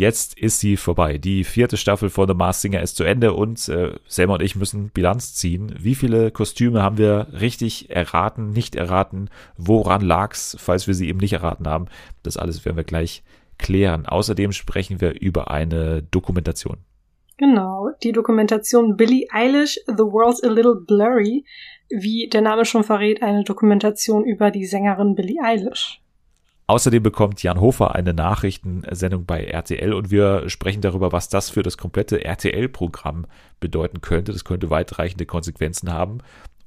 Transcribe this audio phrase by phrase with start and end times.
[0.00, 1.18] Jetzt ist sie vorbei.
[1.18, 4.56] Die vierte Staffel von The Mars Singer ist zu Ende und äh, Selma und ich
[4.56, 5.74] müssen Bilanz ziehen.
[5.78, 9.28] Wie viele Kostüme haben wir richtig erraten, nicht erraten?
[9.58, 11.88] Woran lag's, falls wir sie eben nicht erraten haben?
[12.22, 13.22] Das alles werden wir gleich
[13.58, 14.06] klären.
[14.06, 16.78] Außerdem sprechen wir über eine Dokumentation.
[17.36, 21.44] Genau, die Dokumentation Billie Eilish, The World's a Little Blurry,
[21.90, 26.00] wie der Name schon verrät, eine Dokumentation über die Sängerin Billie Eilish.
[26.70, 31.64] Außerdem bekommt Jan Hofer eine Nachrichtensendung bei RTL und wir sprechen darüber, was das für
[31.64, 33.26] das komplette RTL-Programm
[33.58, 34.30] bedeuten könnte.
[34.30, 36.18] Das könnte weitreichende Konsequenzen haben.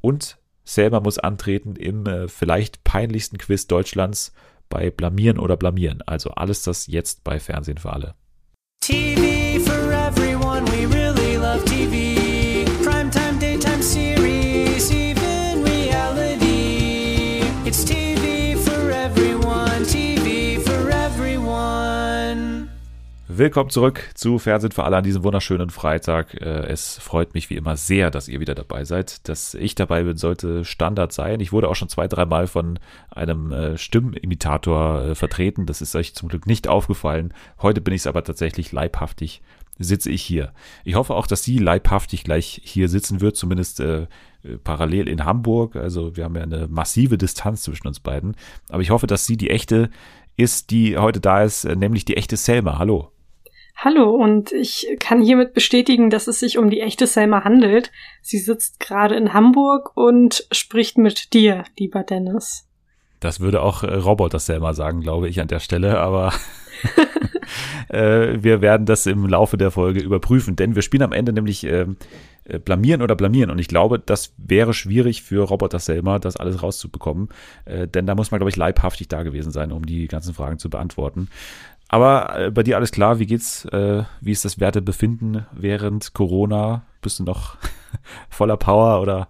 [0.02, 4.34] Und Selma muss antreten im äh, vielleicht peinlichsten Quiz Deutschlands
[4.67, 6.02] bei Blamieren oder Blamieren.
[6.02, 8.13] Also alles das jetzt bei Fernsehen für alle.
[8.81, 12.12] TV for everyone, we really love TV.
[23.35, 26.35] Willkommen zurück zu Fernsehen für alle an diesem wunderschönen Freitag.
[26.35, 29.27] Äh, es freut mich wie immer sehr, dass ihr wieder dabei seid.
[29.27, 31.40] Dass ich dabei bin, sollte Standard sein.
[31.40, 32.77] Ich wurde auch schon zwei, dreimal von
[33.09, 35.65] einem äh, Stimmimitator äh, vertreten.
[35.65, 37.34] Das ist euch zum Glück nicht aufgefallen.
[37.59, 39.41] Heute bin ich es aber tatsächlich leibhaftig,
[39.79, 40.53] sitze ich hier.
[40.84, 43.81] Ich hoffe auch, dass sie leibhaftig gleich hier sitzen wird, zumindest
[44.63, 45.75] parallel in Hamburg.
[45.75, 48.35] Also wir haben ja eine massive Distanz zwischen uns beiden.
[48.70, 49.90] Aber ich hoffe, dass sie die echte
[50.37, 52.77] ist, die heute da ist, nämlich die echte Selma.
[52.77, 53.12] Hallo.
[53.84, 57.91] Hallo und ich kann hiermit bestätigen, dass es sich um die echte Selma handelt.
[58.21, 62.65] Sie sitzt gerade in Hamburg und spricht mit dir, lieber Dennis.
[63.20, 66.31] Das würde auch äh, Roboter Selma sagen, glaube ich, an der Stelle, aber
[67.90, 71.66] äh, wir werden das im Laufe der Folge überprüfen, denn wir spielen am Ende nämlich
[71.66, 71.97] ähm,
[72.45, 76.63] äh, blamieren oder blamieren und ich glaube, das wäre schwierig für Roboter Selma, das alles
[76.63, 77.29] rauszubekommen,
[77.66, 80.59] äh, denn da muss man, glaube ich, leibhaftig da gewesen sein, um die ganzen Fragen
[80.59, 81.29] zu beantworten.
[81.94, 83.66] Aber äh, bei dir alles klar, wie geht's?
[83.66, 86.81] Äh, wie ist das Wertebefinden während Corona?
[87.03, 87.56] Bist du noch
[88.31, 89.28] voller Power oder?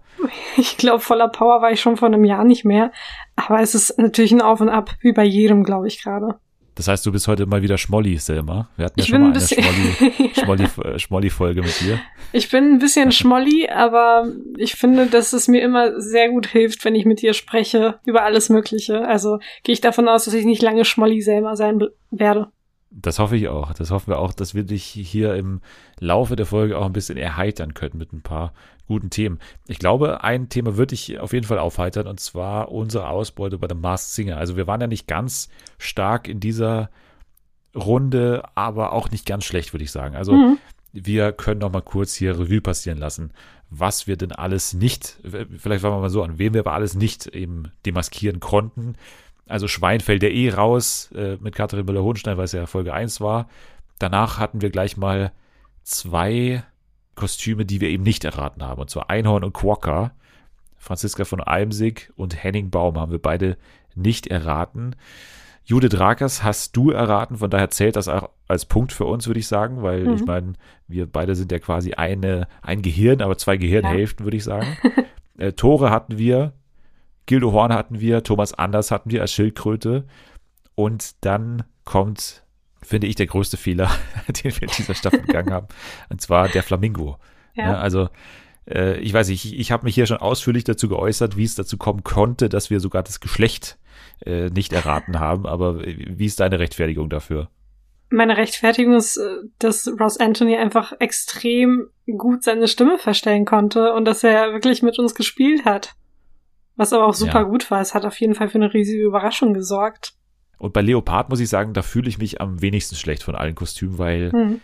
[0.56, 2.90] Ich glaube, voller Power war ich schon vor einem Jahr nicht mehr.
[3.36, 6.36] Aber es ist natürlich ein Auf und Ab, wie bei jedem, glaube ich, gerade.
[6.74, 8.68] Das heißt, du bist heute mal wieder Schmolli, Selma.
[8.76, 9.40] Wir hatten ja ich schon mal eine
[10.34, 12.00] Schmolli-Folge Schmolli, Schmolli mit dir.
[12.32, 16.84] Ich bin ein bisschen Schmolli, aber ich finde, dass es mir immer sehr gut hilft,
[16.84, 19.06] wenn ich mit dir spreche über alles Mögliche.
[19.06, 21.80] Also gehe ich davon aus, dass ich nicht lange Schmolli Selma sein
[22.10, 22.48] werde.
[22.90, 23.72] Das hoffe ich auch.
[23.74, 25.60] Das hoffen wir auch, dass wir dich hier im
[25.98, 28.52] Laufe der Folge auch ein bisschen erheitern können mit ein paar
[28.86, 29.38] guten Themen.
[29.66, 33.66] Ich glaube, ein Thema würde ich auf jeden Fall aufheitern und zwar unsere Ausbeute bei
[33.66, 34.36] dem Masked Singer.
[34.36, 36.90] Also wir waren ja nicht ganz stark in dieser
[37.74, 40.14] Runde, aber auch nicht ganz schlecht, würde ich sagen.
[40.14, 40.58] Also mhm.
[40.92, 43.32] wir können noch mal kurz hier Revue passieren lassen,
[43.70, 46.94] was wir denn alles nicht, vielleicht fangen wir mal so an, wen wir aber alles
[46.94, 48.94] nicht eben demaskieren konnten.
[49.46, 53.20] Also Schwein fällt ja eh raus äh, mit Katharin Müller-Hohenstein, weil es ja Folge 1
[53.20, 53.48] war.
[53.98, 55.32] Danach hatten wir gleich mal
[55.82, 56.64] zwei
[57.14, 58.80] Kostüme, die wir eben nicht erraten haben.
[58.80, 60.12] Und zwar Einhorn und Quokka.
[60.76, 63.56] Franziska von Almsig und Henning Baum haben wir beide
[63.94, 64.96] nicht erraten.
[65.64, 69.40] Judith Rakers hast du erraten, von daher zählt das auch als Punkt für uns, würde
[69.40, 70.14] ich sagen, weil mhm.
[70.14, 70.52] ich meine,
[70.88, 74.26] wir beide sind ja quasi eine, ein Gehirn, aber zwei Gehirnhälften, ja.
[74.26, 74.76] würde ich sagen.
[75.38, 76.52] äh, Tore hatten wir,
[77.26, 80.04] Gildo Horn hatten wir, Thomas Anders hatten wir als Schildkröte.
[80.74, 82.43] Und dann kommt,
[82.84, 83.90] finde ich, der größte Fehler,
[84.28, 85.68] den wir in dieser Staffel gegangen haben.
[86.08, 87.18] Und zwar der Flamingo.
[87.54, 87.64] Ja.
[87.64, 88.08] ja also,
[88.68, 91.54] äh, ich weiß nicht, ich, ich habe mich hier schon ausführlich dazu geäußert, wie es
[91.54, 93.78] dazu kommen konnte, dass wir sogar das Geschlecht
[94.24, 95.46] äh, nicht erraten haben.
[95.46, 97.48] Aber wie ist deine Rechtfertigung dafür?
[98.10, 104.04] Meine Rechtfertigung ist, äh, dass Ross Anthony einfach extrem gut seine Stimme verstellen konnte und
[104.04, 105.94] dass er wirklich mit uns gespielt hat.
[106.76, 107.42] Was aber auch super ja.
[107.42, 107.80] gut war.
[107.80, 110.13] Es hat auf jeden Fall für eine riesige Überraschung gesorgt.
[110.58, 113.54] Und bei Leopard muss ich sagen, da fühle ich mich am wenigsten schlecht von allen
[113.54, 114.60] Kostümen, weil hm.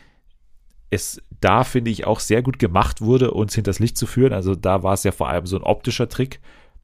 [0.91, 4.33] es da, finde ich, auch sehr gut gemacht wurde, uns hinters Licht zu führen.
[4.33, 6.41] Also da war es ja vor allem so ein optischer Trick,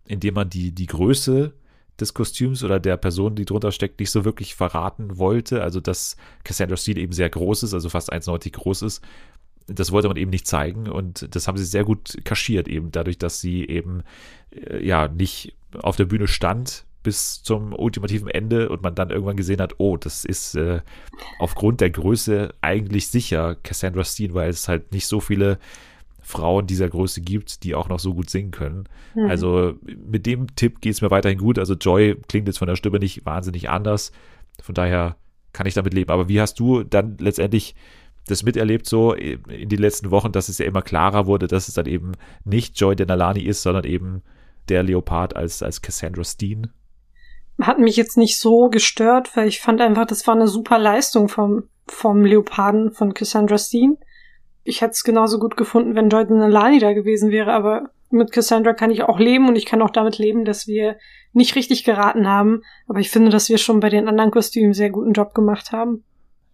[0.06, 1.54] indem man die, die Größe
[1.98, 5.62] des Kostüms oder der Person, die drunter steckt, nicht so wirklich verraten wollte.
[5.62, 9.02] Also dass Cassandra Steele eben sehr groß ist, also fast 1,90 groß ist
[9.66, 13.18] das wollte man eben nicht zeigen und das haben sie sehr gut kaschiert, eben dadurch,
[13.18, 14.02] dass sie eben
[14.50, 19.36] äh, ja nicht auf der Bühne stand bis zum ultimativen Ende und man dann irgendwann
[19.36, 20.80] gesehen hat, oh, das ist äh,
[21.38, 25.60] aufgrund der Größe eigentlich sicher Cassandra Steen, weil es halt nicht so viele
[26.20, 28.88] Frauen dieser Größe gibt, die auch noch so gut singen können.
[29.14, 29.30] Mhm.
[29.30, 31.60] Also mit dem Tipp geht es mir weiterhin gut.
[31.60, 34.10] Also Joy klingt jetzt von der Stimme nicht wahnsinnig anders.
[34.60, 35.14] Von daher
[35.52, 36.10] kann ich damit leben.
[36.10, 37.76] Aber wie hast du dann letztendlich
[38.26, 41.74] das miterlebt so in den letzten Wochen, dass es ja immer klarer wurde, dass es
[41.74, 42.14] dann eben
[42.44, 44.22] nicht Joy Denalani ist, sondern eben
[44.68, 46.72] der Leopard als, als Cassandra Steen.
[47.60, 51.28] Hat mich jetzt nicht so gestört, weil ich fand einfach, das war eine super Leistung
[51.28, 53.98] vom vom Leoparden von Cassandra Steen.
[54.64, 58.72] Ich hätte es genauso gut gefunden, wenn Jordan Alani da gewesen wäre, aber mit Cassandra
[58.72, 60.96] kann ich auch leben und ich kann auch damit leben, dass wir
[61.32, 62.62] nicht richtig geraten haben.
[62.88, 66.04] Aber ich finde, dass wir schon bei den anderen Kostümen sehr guten Job gemacht haben.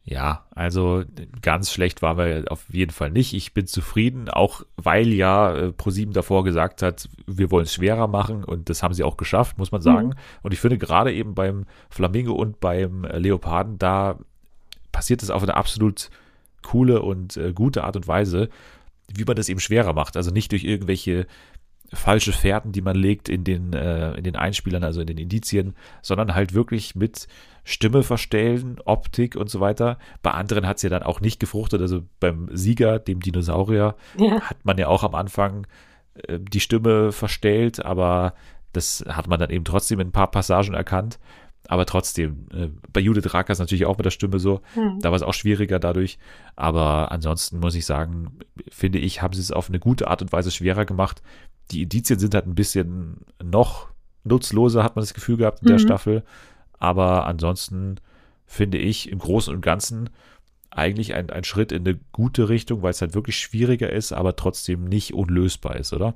[0.05, 1.05] Ja, also
[1.43, 3.35] ganz schlecht waren wir auf jeden Fall nicht.
[3.35, 8.09] Ich bin zufrieden, auch weil ja äh, ProSieben davor gesagt hat, wir wollen es schwerer
[8.09, 10.09] machen und das haben sie auch geschafft, muss man sagen.
[10.09, 10.15] Mhm.
[10.43, 14.19] Und ich finde gerade eben beim Flamingo und beim äh, Leoparden, da
[14.91, 16.11] passiert es auf eine absolut
[16.63, 18.49] coole und äh, gute Art und Weise,
[19.15, 20.17] wie man das eben schwerer macht.
[20.17, 21.27] Also nicht durch irgendwelche
[21.93, 25.75] falsche Fährten, die man legt in den, äh, in den Einspielern, also in den Indizien,
[26.01, 27.27] sondern halt wirklich mit
[27.65, 29.99] Stimme verstellen, Optik und so weiter.
[30.23, 31.81] Bei anderen hat es ja dann auch nicht gefruchtet.
[31.81, 34.41] Also beim Sieger, dem Dinosaurier, ja.
[34.41, 35.67] hat man ja auch am Anfang
[36.27, 38.35] äh, die Stimme verstellt, aber
[38.73, 41.19] das hat man dann eben trotzdem in ein paar Passagen erkannt.
[41.69, 44.61] Aber trotzdem, äh, bei Judith Rackers natürlich auch mit der Stimme so.
[44.75, 44.99] Hm.
[45.01, 46.19] Da war es auch schwieriger dadurch.
[46.57, 48.39] Aber ansonsten muss ich sagen,
[48.71, 51.23] finde ich, haben sie es auf eine gute Art und Weise schwerer gemacht.
[51.71, 53.89] Die Indizien sind halt ein bisschen noch
[54.25, 55.83] nutzloser, hat man das Gefühl gehabt in der mhm.
[55.83, 56.23] Staffel.
[56.79, 57.97] Aber ansonsten
[58.45, 60.11] finde ich im Großen und Ganzen
[60.71, 64.37] eigentlich ein, ein Schritt in eine gute Richtung, weil es halt wirklich schwieriger ist, aber
[64.37, 66.15] trotzdem nicht unlösbar ist, oder?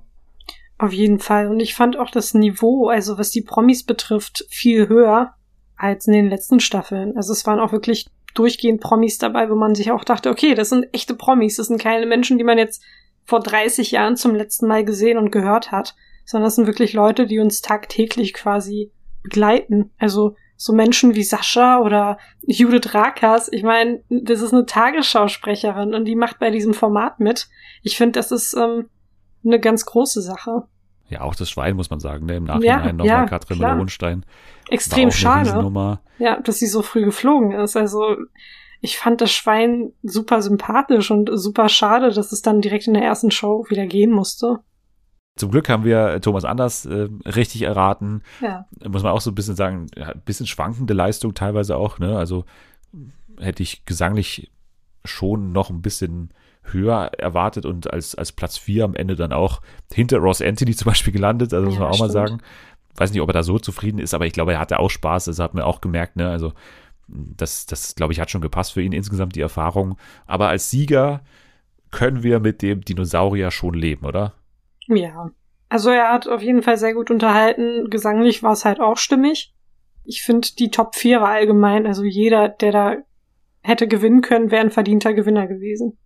[0.79, 1.49] Auf jeden Fall.
[1.49, 5.35] Und ich fand auch das Niveau, also was die Promis betrifft, viel höher
[5.77, 7.17] als in den letzten Staffeln.
[7.17, 10.69] Also es waren auch wirklich durchgehend Promis dabei, wo man sich auch dachte, okay, das
[10.69, 12.83] sind echte Promis, das sind keine Menschen, die man jetzt
[13.25, 15.95] vor 30 Jahren zum letzten Mal gesehen und gehört hat,
[16.25, 19.91] sondern das sind wirklich Leute, die uns tagtäglich quasi begleiten.
[19.99, 23.51] Also so Menschen wie Sascha oder Judith Rakas.
[23.53, 27.49] Ich meine, das ist eine Tagesschausprecherin und die macht bei diesem Format mit.
[27.83, 28.89] Ich finde, das ist ähm,
[29.47, 30.65] eine ganz große Sache.
[31.09, 32.37] Ja, auch das Schwein muss man sagen, ne?
[32.37, 34.27] Im Nachhinein ja, nochmal ja, Katrin Hohenstein.
[34.69, 36.01] Extrem schade.
[36.19, 37.77] Ja, dass sie so früh geflogen ist.
[37.77, 38.17] Also
[38.81, 43.05] ich fand das Schwein super sympathisch und super schade, dass es dann direkt in der
[43.05, 44.61] ersten Show wieder gehen musste.
[45.37, 48.23] Zum Glück haben wir Thomas Anders äh, richtig erraten.
[48.41, 48.67] Ja.
[48.89, 51.99] Muss man auch so ein bisschen sagen, ein bisschen schwankende Leistung teilweise auch.
[51.99, 52.17] Ne?
[52.17, 52.45] Also
[53.39, 54.51] hätte ich gesanglich
[55.07, 56.31] schon noch ein bisschen
[56.73, 59.61] höher erwartet und als, als Platz 4 am Ende dann auch
[59.93, 61.55] hinter Ross Anthony zum Beispiel gelandet.
[61.55, 62.09] Also muss ja, man auch stimmt.
[62.09, 62.43] mal sagen.
[62.97, 65.27] Weiß nicht, ob er da so zufrieden ist, aber ich glaube, er hatte auch Spaß.
[65.27, 66.17] Das hat man auch gemerkt.
[66.17, 66.29] Ne?
[66.29, 66.53] Also
[67.09, 69.97] das, das glaube ich, hat schon gepasst für ihn insgesamt die Erfahrung.
[70.27, 71.21] Aber als Sieger
[71.91, 74.35] können wir mit dem Dinosaurier schon leben, oder?
[74.87, 75.31] Ja.
[75.69, 77.91] Also er hat auf jeden Fall sehr gut unterhalten.
[77.91, 79.53] Gesanglich war es halt auch stimmig.
[80.05, 82.97] Ich finde, die Top 4 war allgemein, also jeder, der da
[83.67, 85.99] hätte gewinnen können, wäre ein verdienter Gewinner gewesen.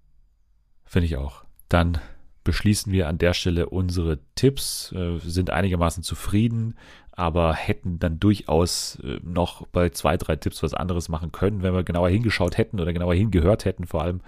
[0.85, 1.45] Finde ich auch.
[1.69, 1.99] Dann
[2.43, 6.75] beschließen wir an der Stelle unsere Tipps, äh, sind einigermaßen zufrieden,
[7.13, 11.75] aber hätten dann durchaus äh, noch bei zwei, drei Tipps was anderes machen können, wenn
[11.75, 14.21] wir genauer hingeschaut hätten oder genauer hingehört hätten vor allem.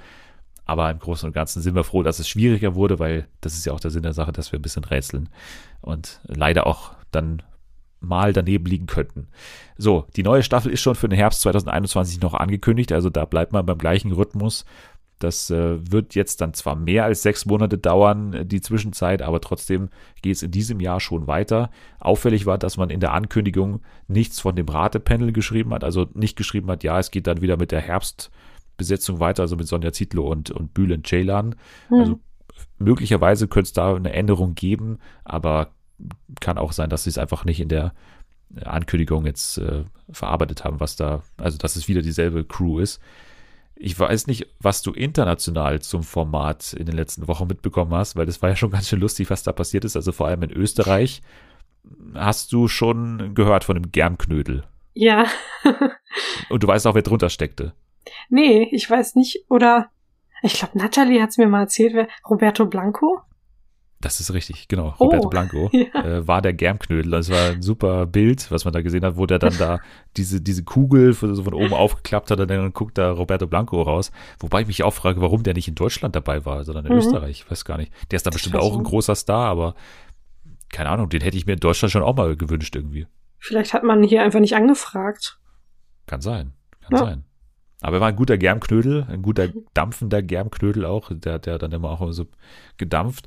[0.65, 3.65] Aber im Großen und Ganzen sind wir froh, dass es schwieriger wurde, weil das ist
[3.65, 5.29] ja auch der Sinn der Sache, dass wir ein bisschen rätseln
[5.81, 7.43] und leider auch dann
[8.03, 9.29] mal daneben liegen könnten.
[9.77, 13.53] So, die neue Staffel ist schon für den Herbst 2021 noch angekündigt, also da bleibt
[13.53, 14.65] man beim gleichen Rhythmus.
[15.19, 19.41] Das äh, wird jetzt dann zwar mehr als sechs Monate dauern, äh, die Zwischenzeit, aber
[19.41, 19.89] trotzdem
[20.21, 21.71] geht es in diesem Jahr schon weiter.
[22.01, 26.37] Auffällig war, dass man in der Ankündigung nichts von dem Ratepanel geschrieben hat, also nicht
[26.37, 28.31] geschrieben hat, ja, es geht dann wieder mit der Herbst-
[28.77, 31.55] Besetzung weiter, also mit Sonja Zietlow und, und Bülent Ceylan.
[31.91, 31.99] Mhm.
[31.99, 32.21] Also
[32.79, 35.73] möglicherweise könnte es da eine Änderung geben, aber
[36.41, 37.93] kann auch sein, dass sie es einfach nicht in der
[38.65, 43.01] Ankündigung jetzt äh, verarbeitet haben, was da, also dass es wieder dieselbe Crew ist.
[43.75, 48.27] Ich weiß nicht, was du international zum Format in den letzten Wochen mitbekommen hast, weil
[48.27, 49.97] das war ja schon ganz schön lustig, was da passiert ist.
[49.97, 51.23] Also vor allem in Österreich.
[52.15, 54.65] Hast du schon gehört von dem Germknödel?
[54.95, 55.27] Ja.
[56.49, 57.73] Und du weißt auch, wer drunter steckte.
[58.29, 59.45] Nee, ich weiß nicht.
[59.49, 59.91] Oder
[60.43, 63.23] ich glaube, Natalie hat es mir mal erzählt, wer Roberto Blanco?
[64.03, 64.95] Das ist richtig, genau.
[64.99, 66.05] Oh, Roberto Blanco ja.
[66.05, 67.13] äh, war der Germknödel.
[67.13, 69.79] Das war ein super Bild, was man da gesehen hat, wo der dann da
[70.17, 73.81] diese, diese Kugel von, so von oben aufgeklappt hat und dann guckt da Roberto Blanco
[73.81, 74.11] raus.
[74.41, 76.99] Wobei ich mich auch frage, warum der nicht in Deutschland dabei war, sondern in mhm.
[76.99, 77.43] Österreich.
[77.45, 77.93] Ich weiß gar nicht.
[78.11, 79.75] Der ist da bestimmt auch ein großer Star, aber
[80.69, 83.07] keine Ahnung, den hätte ich mir in Deutschland schon auch mal gewünscht irgendwie.
[83.39, 85.39] Vielleicht hat man hier einfach nicht angefragt.
[86.07, 86.99] Kann sein, kann ja.
[86.99, 87.25] sein.
[87.83, 91.11] Aber er war ein guter Germknödel, ein guter dampfender Germknödel auch.
[91.13, 92.27] Der hat ja dann immer auch so
[92.77, 93.27] gedampft.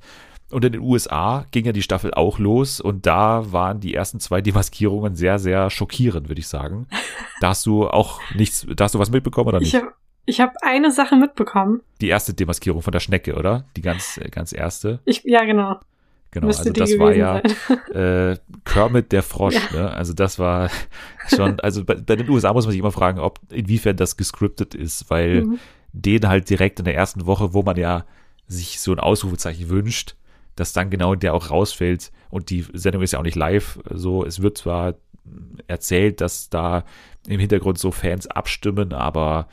[0.52, 4.20] Und in den USA ging ja die Staffel auch los und da waren die ersten
[4.20, 6.88] zwei Demaskierungen sehr, sehr schockierend, würde ich sagen.
[7.42, 9.74] Da hast du auch nichts, da hast du was mitbekommen oder nicht?
[9.74, 9.92] Ich habe
[10.26, 11.82] ich hab eine Sache mitbekommen.
[12.00, 13.66] Die erste Demaskierung von der Schnecke, oder?
[13.76, 15.00] Die ganz, ganz erste.
[15.04, 15.82] Ich, ja, genau.
[16.32, 17.38] Genau, also das war ja
[17.94, 19.56] äh, Kermit der Frosch.
[19.74, 19.82] Ja.
[19.82, 19.92] Ne?
[19.92, 20.70] Also das war
[21.28, 24.76] schon, also bei, bei, den USA muss man sich immer fragen, ob inwiefern das gescriptet
[24.76, 25.60] ist, weil mhm.
[25.94, 28.06] den halt direkt in der ersten Woche, wo man ja
[28.48, 30.16] sich so ein Ausrufezeichen wünscht,
[30.56, 33.80] dass dann genau der auch rausfällt und die Sendung ist ja auch nicht live.
[33.90, 34.96] So, es wird zwar
[35.68, 36.84] erzählt, dass da
[37.28, 39.48] im Hintergrund so Fans abstimmen, aber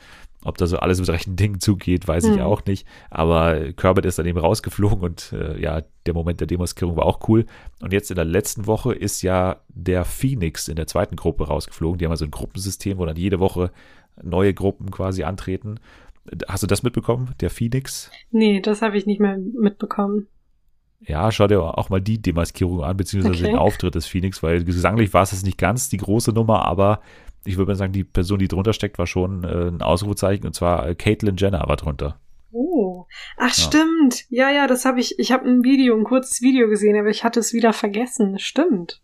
[0.45, 2.41] ob da so alles mit rechten Dingen zugeht, weiß ich hm.
[2.41, 2.85] auch nicht.
[3.09, 7.27] Aber Kermit ist dann eben rausgeflogen und äh, ja, der Moment der Demonstrierung war auch
[7.29, 7.45] cool.
[7.81, 11.97] Und jetzt in der letzten Woche ist ja der Phoenix in der zweiten Gruppe rausgeflogen.
[11.97, 13.71] Die haben also ein Gruppensystem, wo dann jede Woche
[14.21, 15.79] neue Gruppen quasi antreten.
[16.47, 18.11] Hast du das mitbekommen, der Phoenix?
[18.31, 20.27] Nee, das habe ich nicht mehr mitbekommen.
[21.05, 23.51] Ja, schau dir auch mal die Demaskierung an, beziehungsweise okay.
[23.51, 27.01] den Auftritt des Phoenix, weil gesanglich war es nicht ganz die große Nummer, aber
[27.45, 30.53] ich würde mal sagen, die Person, die drunter steckt, war schon äh, ein Ausrufezeichen und
[30.53, 32.19] zwar äh, Caitlyn Jenner war drunter.
[32.51, 33.05] Oh,
[33.37, 33.63] ach ja.
[33.63, 34.25] stimmt.
[34.29, 35.17] Ja, ja, das habe ich.
[35.17, 38.37] Ich habe ein Video, ein kurzes Video gesehen, aber ich hatte es wieder vergessen.
[38.37, 39.01] Stimmt.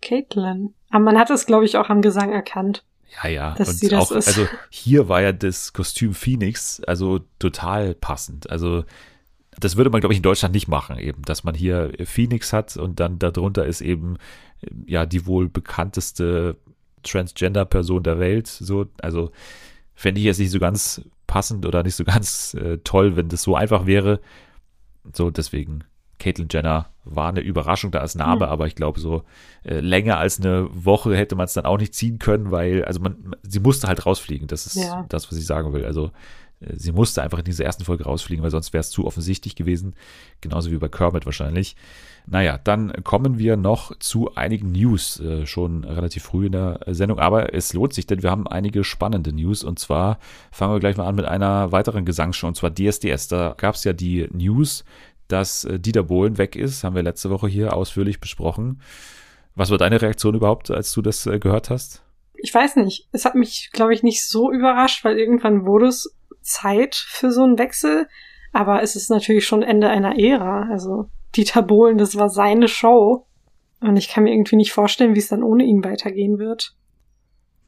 [0.00, 0.72] Caitlyn.
[0.90, 2.84] Aber man hat es, glaube ich, auch am Gesang erkannt.
[3.22, 3.54] Ja, ja.
[3.56, 4.28] Dass und sie das auch, ist.
[4.28, 8.48] also hier war ja das Kostüm Phoenix, also total passend.
[8.50, 8.84] Also
[9.60, 12.76] das würde man, glaube ich, in Deutschland nicht machen, eben, dass man hier Phoenix hat
[12.76, 14.16] und dann darunter ist eben
[14.86, 16.56] ja die wohl bekannteste
[17.02, 18.46] Transgender-Person der Welt.
[18.46, 19.30] So, also
[19.94, 23.42] fände ich jetzt nicht so ganz passend oder nicht so ganz äh, toll, wenn das
[23.42, 24.20] so einfach wäre.
[25.12, 25.84] So, deswegen,
[26.18, 28.52] Caitlyn Jenner war eine Überraschung da als Name, mhm.
[28.52, 29.22] aber ich glaube, so
[29.64, 33.00] äh, länger als eine Woche hätte man es dann auch nicht ziehen können, weil, also
[33.00, 34.48] man, sie musste halt rausfliegen.
[34.48, 35.04] Das ist ja.
[35.08, 35.84] das, was ich sagen will.
[35.84, 36.10] Also äh,
[36.60, 39.94] sie musste einfach in dieser ersten Folge rausfliegen, weil sonst wäre es zu offensichtlich gewesen.
[40.40, 41.76] Genauso wie bei Kermit wahrscheinlich.
[42.26, 47.18] Naja, dann kommen wir noch zu einigen News, äh, schon relativ früh in der Sendung,
[47.18, 50.18] aber es lohnt sich, denn wir haben einige spannende News und zwar
[50.50, 53.28] fangen wir gleich mal an mit einer weiteren Gesangsshow und zwar DSDS.
[53.28, 54.84] Da gab es ja die News,
[55.28, 58.80] dass äh, Dieter Bohlen weg ist, haben wir letzte Woche hier ausführlich besprochen.
[59.54, 62.02] Was war deine Reaktion überhaupt, als du das äh, gehört hast?
[62.34, 63.08] Ich weiß nicht.
[63.12, 66.14] Es hat mich, glaube ich, nicht so überrascht, weil irgendwann wurde es
[66.46, 68.08] Zeit für so einen Wechsel.
[68.52, 70.68] Aber es ist natürlich schon Ende einer Ära.
[70.70, 73.26] Also Dieter Bohlen, das war seine Show.
[73.80, 76.74] Und ich kann mir irgendwie nicht vorstellen, wie es dann ohne ihn weitergehen wird.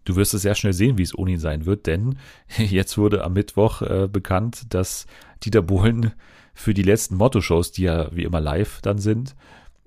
[0.05, 2.19] Du wirst es sehr schnell sehen, wie es ohne ihn sein wird, denn
[2.57, 5.07] jetzt wurde am Mittwoch äh, bekannt, dass
[5.45, 6.13] Dieter Bohlen
[6.55, 9.37] für die letzten Motto-Shows, die ja wie immer live dann sind,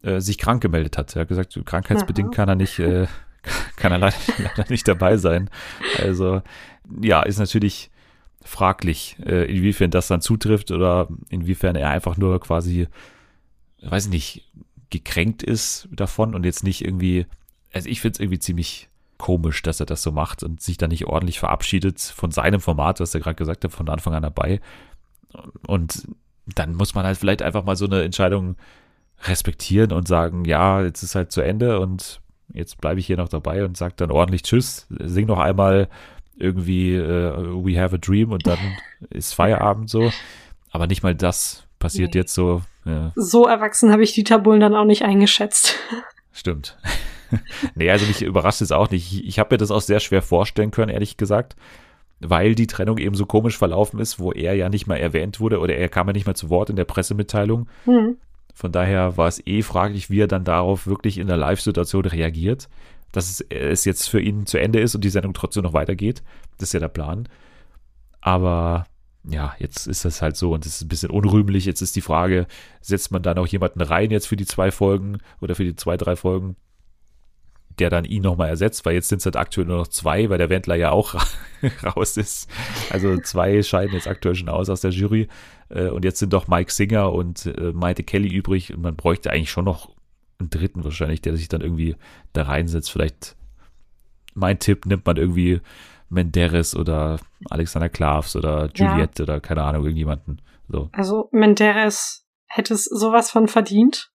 [0.03, 1.15] äh, sich krank gemeldet hat.
[1.15, 2.35] Er hat gesagt, krankheitsbedingt Aha.
[2.35, 3.07] kann er nicht, äh,
[3.75, 5.49] kann er leider, leider nicht dabei sein.
[5.97, 6.41] Also
[7.01, 7.90] ja, ist natürlich
[8.43, 12.87] fraglich, äh, inwiefern das dann zutrifft oder inwiefern er einfach nur quasi
[13.81, 14.51] weiß ich nicht,
[14.89, 17.25] gekränkt ist davon und jetzt nicht irgendwie,
[17.73, 20.87] also ich finde es irgendwie ziemlich komisch, dass er das so macht und sich da
[20.87, 24.59] nicht ordentlich verabschiedet von seinem Format, was er gerade gesagt hat, von Anfang an dabei.
[25.67, 26.07] Und
[26.47, 28.55] dann muss man halt vielleicht einfach mal so eine Entscheidung
[29.23, 32.19] respektieren und sagen, ja, jetzt ist halt zu Ende und
[32.51, 35.87] jetzt bleibe ich hier noch dabei und sage dann ordentlich Tschüss, sing noch einmal
[36.41, 38.59] irgendwie uh, We Have a Dream und dann
[39.09, 40.11] ist Feierabend so.
[40.71, 42.21] Aber nicht mal das passiert nee.
[42.21, 42.61] jetzt so.
[42.85, 43.11] Ja.
[43.15, 45.75] So erwachsen habe ich die Tabulen dann auch nicht eingeschätzt.
[46.33, 46.77] Stimmt.
[47.75, 49.11] nee, also mich überrascht es auch nicht.
[49.13, 51.55] Ich, ich habe mir das auch sehr schwer vorstellen können, ehrlich gesagt,
[52.19, 55.59] weil die Trennung eben so komisch verlaufen ist, wo er ja nicht mal erwähnt wurde
[55.59, 57.67] oder er kam ja nicht mal zu Wort in der Pressemitteilung.
[57.85, 58.17] Mhm.
[58.53, 62.69] Von daher war es eh fraglich, wie er dann darauf wirklich in der Live-Situation reagiert,
[63.11, 66.23] dass es jetzt für ihn zu Ende ist und die Sendung trotzdem noch weitergeht.
[66.57, 67.27] Das ist ja der Plan.
[68.21, 68.85] Aber
[69.23, 71.65] ja, jetzt ist das halt so und es ist ein bisschen unrühmlich.
[71.65, 72.47] Jetzt ist die Frage,
[72.81, 75.97] setzt man da noch jemanden rein jetzt für die zwei Folgen oder für die zwei,
[75.97, 76.55] drei Folgen,
[77.79, 80.37] der dann ihn nochmal ersetzt, weil jetzt sind es halt aktuell nur noch zwei, weil
[80.37, 81.15] der Wendler ja auch
[81.83, 82.49] raus ist.
[82.89, 85.27] Also zwei scheiden jetzt aktuell schon aus aus der Jury
[85.69, 89.31] äh, und jetzt sind doch Mike Singer und äh, Maite Kelly übrig und man bräuchte
[89.31, 89.91] eigentlich schon noch
[90.41, 91.95] einen dritten wahrscheinlich, der sich dann irgendwie
[92.33, 92.91] da reinsetzt.
[92.91, 93.35] Vielleicht
[94.33, 95.61] mein Tipp nimmt man irgendwie
[96.09, 97.19] Menderes oder
[97.49, 99.23] Alexander Klavs oder Juliette ja.
[99.23, 100.41] oder keine Ahnung, irgendjemanden.
[100.67, 100.89] So.
[100.91, 104.11] Also Menderes hätte es sowas von verdient.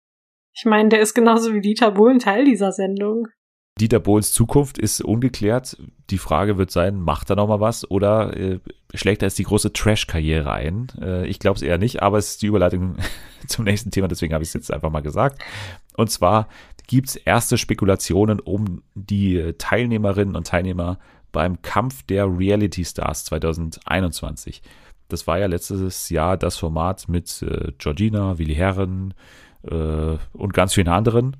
[0.57, 3.29] Ich meine, der ist genauso wie Dieter Bohlen Teil dieser Sendung.
[3.81, 5.77] Dieter Bohlens Zukunft ist ungeklärt.
[6.11, 8.61] Die Frage wird sein, macht er nochmal was oder äh,
[8.93, 10.89] schlägt er jetzt die große Trash-Karriere ein?
[11.01, 12.97] Äh, ich glaube es eher nicht, aber es ist die Überleitung
[13.47, 15.43] zum nächsten Thema, deswegen habe ich es jetzt einfach mal gesagt.
[15.97, 16.49] Und zwar
[16.87, 20.99] gibt es erste Spekulationen um die Teilnehmerinnen und Teilnehmer
[21.33, 24.63] beim Kampf der Reality Stars 2021.
[25.09, 29.15] Das war ja letztes Jahr das Format mit äh, Georgina, Willi Herren
[29.63, 31.37] äh, und ganz vielen anderen.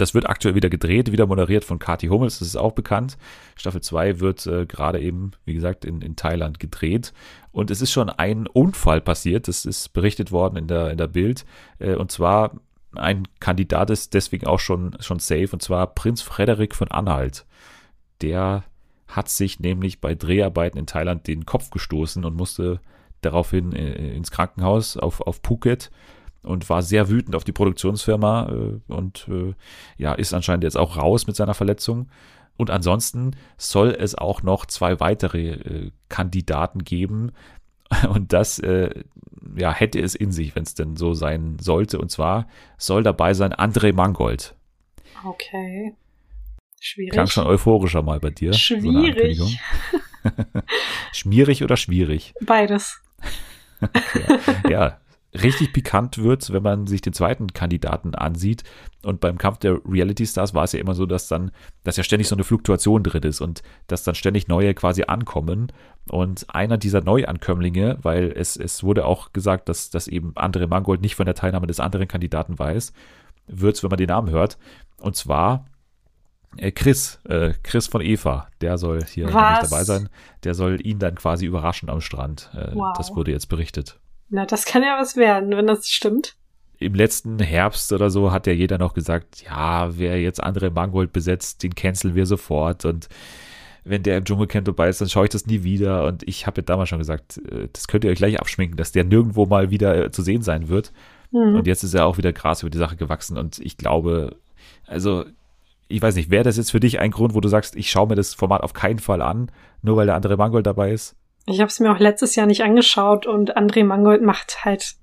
[0.00, 3.18] Das wird aktuell wieder gedreht, wieder moderiert von Kati Hummels, das ist auch bekannt.
[3.56, 7.12] Staffel 2 wird äh, gerade eben, wie gesagt, in, in Thailand gedreht.
[7.52, 11.06] Und es ist schon ein Unfall passiert, das ist berichtet worden in der, in der
[11.06, 11.44] Bild.
[11.78, 12.52] Äh, und zwar
[12.96, 17.44] ein Kandidat ist deswegen auch schon, schon safe, und zwar Prinz Frederik von Anhalt.
[18.22, 18.64] Der
[19.06, 22.80] hat sich nämlich bei Dreharbeiten in Thailand den Kopf gestoßen und musste
[23.20, 25.90] daraufhin äh, ins Krankenhaus auf, auf Phuket
[26.42, 29.54] und war sehr wütend auf die Produktionsfirma äh, und äh,
[29.98, 32.08] ja, ist anscheinend jetzt auch raus mit seiner Verletzung.
[32.56, 37.32] Und ansonsten soll es auch noch zwei weitere äh, Kandidaten geben.
[38.08, 39.02] Und das äh,
[39.56, 41.98] ja, hätte es in sich, wenn es denn so sein sollte.
[41.98, 44.54] Und zwar soll dabei sein André Mangold.
[45.24, 45.94] Okay.
[46.80, 47.12] Schwierig.
[47.12, 48.52] Klang schon euphorischer mal bei dir.
[48.52, 49.38] Schwierig.
[49.38, 49.48] So
[51.12, 52.34] Schmierig oder schwierig?
[52.40, 53.00] Beides.
[53.80, 54.38] Okay.
[54.68, 54.98] Ja,
[55.34, 58.64] richtig pikant wird's, wenn man sich den zweiten Kandidaten ansieht.
[59.02, 61.52] Und beim Kampf der Reality Stars war es ja immer so, dass dann,
[61.84, 65.72] dass ja ständig so eine Fluktuation drin ist und dass dann ständig neue quasi ankommen.
[66.08, 71.00] Und einer dieser Neuankömmlinge, weil es, es wurde auch gesagt, dass, dass eben Andre Mangold
[71.00, 72.92] nicht von der Teilnahme des anderen Kandidaten weiß,
[73.46, 74.58] wird's, wenn man den Namen hört.
[74.98, 75.66] Und zwar
[76.56, 80.08] äh, Chris, äh, Chris von Eva, der soll hier nicht dabei sein.
[80.42, 82.50] Der soll ihn dann quasi überraschen am Strand.
[82.54, 82.92] Äh, wow.
[82.96, 83.99] Das wurde jetzt berichtet.
[84.30, 86.36] Na, das kann ja was werden, wenn das stimmt.
[86.78, 91.12] Im letzten Herbst oder so hat ja jeder noch gesagt, ja, wer jetzt andere Mangold
[91.12, 93.08] besetzt, den canceln wir sofort und
[93.84, 96.06] wenn der im Dschungelcamp dabei ist, dann schaue ich das nie wieder.
[96.06, 98.92] Und ich habe ja damals schon gesagt, äh, das könnt ihr euch gleich abschminken, dass
[98.92, 100.92] der nirgendwo mal wieder äh, zu sehen sein wird.
[101.30, 101.56] Mhm.
[101.56, 103.38] Und jetzt ist er auch wieder Gras über die Sache gewachsen.
[103.38, 104.36] Und ich glaube,
[104.86, 105.24] also
[105.88, 108.08] ich weiß nicht, wäre das jetzt für dich ein Grund, wo du sagst, ich schaue
[108.08, 109.50] mir das Format auf keinen Fall an,
[109.82, 111.16] nur weil der andere Mangold dabei ist?
[111.46, 114.94] Ich habe es mir auch letztes Jahr nicht angeschaut und André Mangold macht halt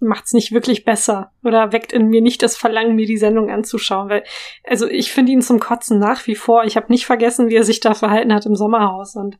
[0.00, 4.08] macht's nicht wirklich besser oder weckt in mir nicht das Verlangen, mir die Sendung anzuschauen,
[4.08, 4.22] weil
[4.64, 6.64] also ich finde ihn zum Kotzen nach wie vor.
[6.64, 9.38] Ich habe nicht vergessen, wie er sich da verhalten hat im Sommerhaus und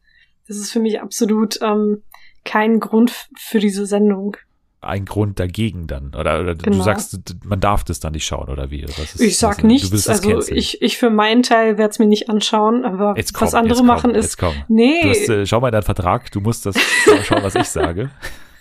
[0.49, 2.03] das ist für mich absolut ähm,
[2.45, 4.37] kein Grund für diese Sendung
[4.81, 6.15] ein Grund dagegen dann?
[6.15, 6.77] Oder, oder genau.
[6.79, 8.83] du sagst, man darf das dann nicht schauen, oder wie?
[8.83, 10.09] Ist, ich sag nichts.
[10.09, 13.83] Also ich, ich für meinen Teil werde es mir nicht anschauen, aber komm, was andere
[13.83, 14.25] machen ist.
[14.25, 14.55] Jetzt komm.
[14.69, 15.03] Nee.
[15.03, 16.77] Du hast, äh, schau mal deinen Vertrag, du musst das
[17.25, 18.11] schauen, was ich sage.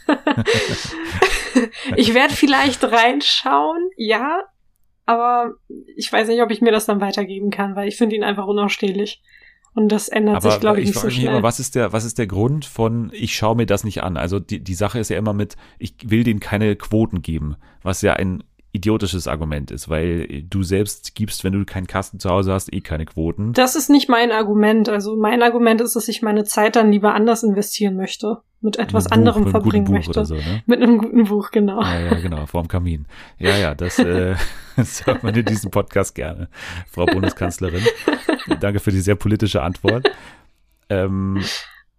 [1.96, 4.44] ich werde vielleicht reinschauen, ja,
[5.06, 5.54] aber
[5.96, 8.48] ich weiß nicht, ob ich mir das dann weitergeben kann, weil ich finde ihn einfach
[8.48, 9.22] unausstehlich.
[9.78, 11.28] Und das ändert Aber sich, glaube ich, nicht so schnell.
[11.28, 14.18] Immer, was ist der, was ist der Grund von, ich schaue mir das nicht an?
[14.18, 18.02] Also die, die Sache ist ja immer mit, ich will denen keine Quoten geben, was
[18.02, 22.54] ja ein idiotisches Argument ist, weil du selbst gibst, wenn du keinen Kasten zu Hause
[22.54, 23.54] hast, eh keine Quoten.
[23.54, 24.90] Das ist nicht mein Argument.
[24.90, 29.06] Also mein Argument ist, dass ich meine Zeit dann lieber anders investieren möchte mit etwas
[29.06, 30.26] mit anderem Buch, verbringen möchte.
[30.26, 30.64] So, ne?
[30.66, 31.82] Mit einem guten Buch, genau.
[31.82, 33.06] Ja, ja, genau, vorm Kamin.
[33.38, 34.36] Ja, ja, das, äh,
[34.76, 36.50] das hört man in diesem Podcast gerne,
[36.90, 37.84] Frau Bundeskanzlerin.
[38.60, 40.10] Danke für die sehr politische Antwort.
[40.90, 41.44] Ähm,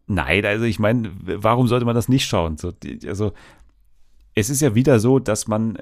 [0.07, 2.57] nein, also ich meine, warum sollte man das nicht schauen?
[2.57, 3.33] So, die, also
[4.35, 5.79] es ist ja wieder so, dass man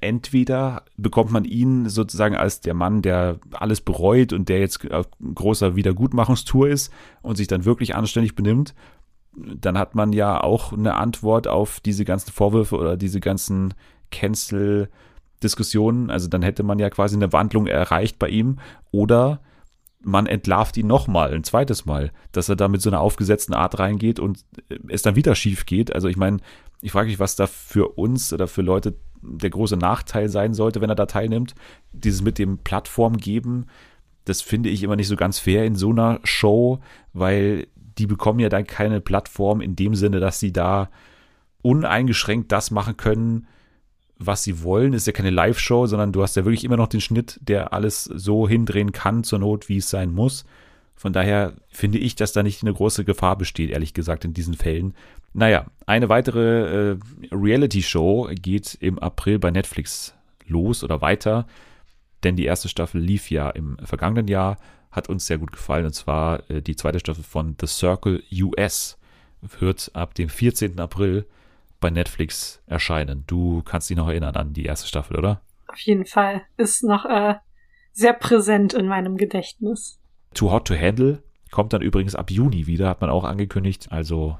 [0.00, 5.06] entweder bekommt man ihn sozusagen als der Mann, der alles bereut und der jetzt auf
[5.34, 8.74] großer Wiedergutmachungstour ist und sich dann wirklich anständig benimmt,
[9.32, 13.74] dann hat man ja auch eine Antwort auf diese ganzen Vorwürfe oder diese ganzen
[14.10, 16.10] Cancel-Diskussionen.
[16.10, 18.58] Also dann hätte man ja quasi eine Wandlung erreicht bei ihm.
[18.90, 19.40] Oder
[20.02, 23.78] man entlarvt ihn nochmal, ein zweites Mal, dass er da mit so einer aufgesetzten Art
[23.78, 24.44] reingeht und
[24.88, 25.94] es dann wieder schief geht.
[25.94, 26.38] Also ich meine,
[26.80, 30.80] ich frage mich, was da für uns oder für Leute der große Nachteil sein sollte,
[30.80, 31.54] wenn er da teilnimmt.
[31.92, 33.66] Dieses mit dem Plattform geben,
[34.24, 36.80] das finde ich immer nicht so ganz fair in so einer Show,
[37.12, 37.66] weil
[37.98, 40.90] die bekommen ja dann keine Plattform in dem Sinne, dass sie da
[41.62, 43.46] uneingeschränkt das machen können,
[44.18, 44.92] was sie wollen.
[44.92, 48.04] Ist ja keine Live-Show, sondern du hast ja wirklich immer noch den Schnitt, der alles
[48.04, 50.44] so hindrehen kann zur Not, wie es sein muss.
[50.94, 54.54] Von daher finde ich, dass da nicht eine große Gefahr besteht, ehrlich gesagt, in diesen
[54.54, 54.94] Fällen.
[55.32, 56.96] Naja, eine weitere äh,
[57.32, 60.14] Reality-Show geht im April bei Netflix
[60.46, 61.46] los oder weiter,
[62.22, 64.58] denn die erste Staffel lief ja im vergangenen Jahr
[64.90, 65.86] hat uns sehr gut gefallen.
[65.86, 68.98] Und zwar äh, die zweite Staffel von The Circle US
[69.40, 70.78] wird ab dem 14.
[70.78, 71.26] April
[71.80, 73.24] bei Netflix erscheinen.
[73.26, 75.40] Du kannst dich noch erinnern an die erste Staffel, oder?
[75.66, 76.42] Auf jeden Fall.
[76.56, 77.36] Ist noch äh,
[77.92, 79.98] sehr präsent in meinem Gedächtnis.
[80.34, 83.88] Too Hot to Handle kommt dann übrigens ab Juni wieder, hat man auch angekündigt.
[83.90, 84.38] Also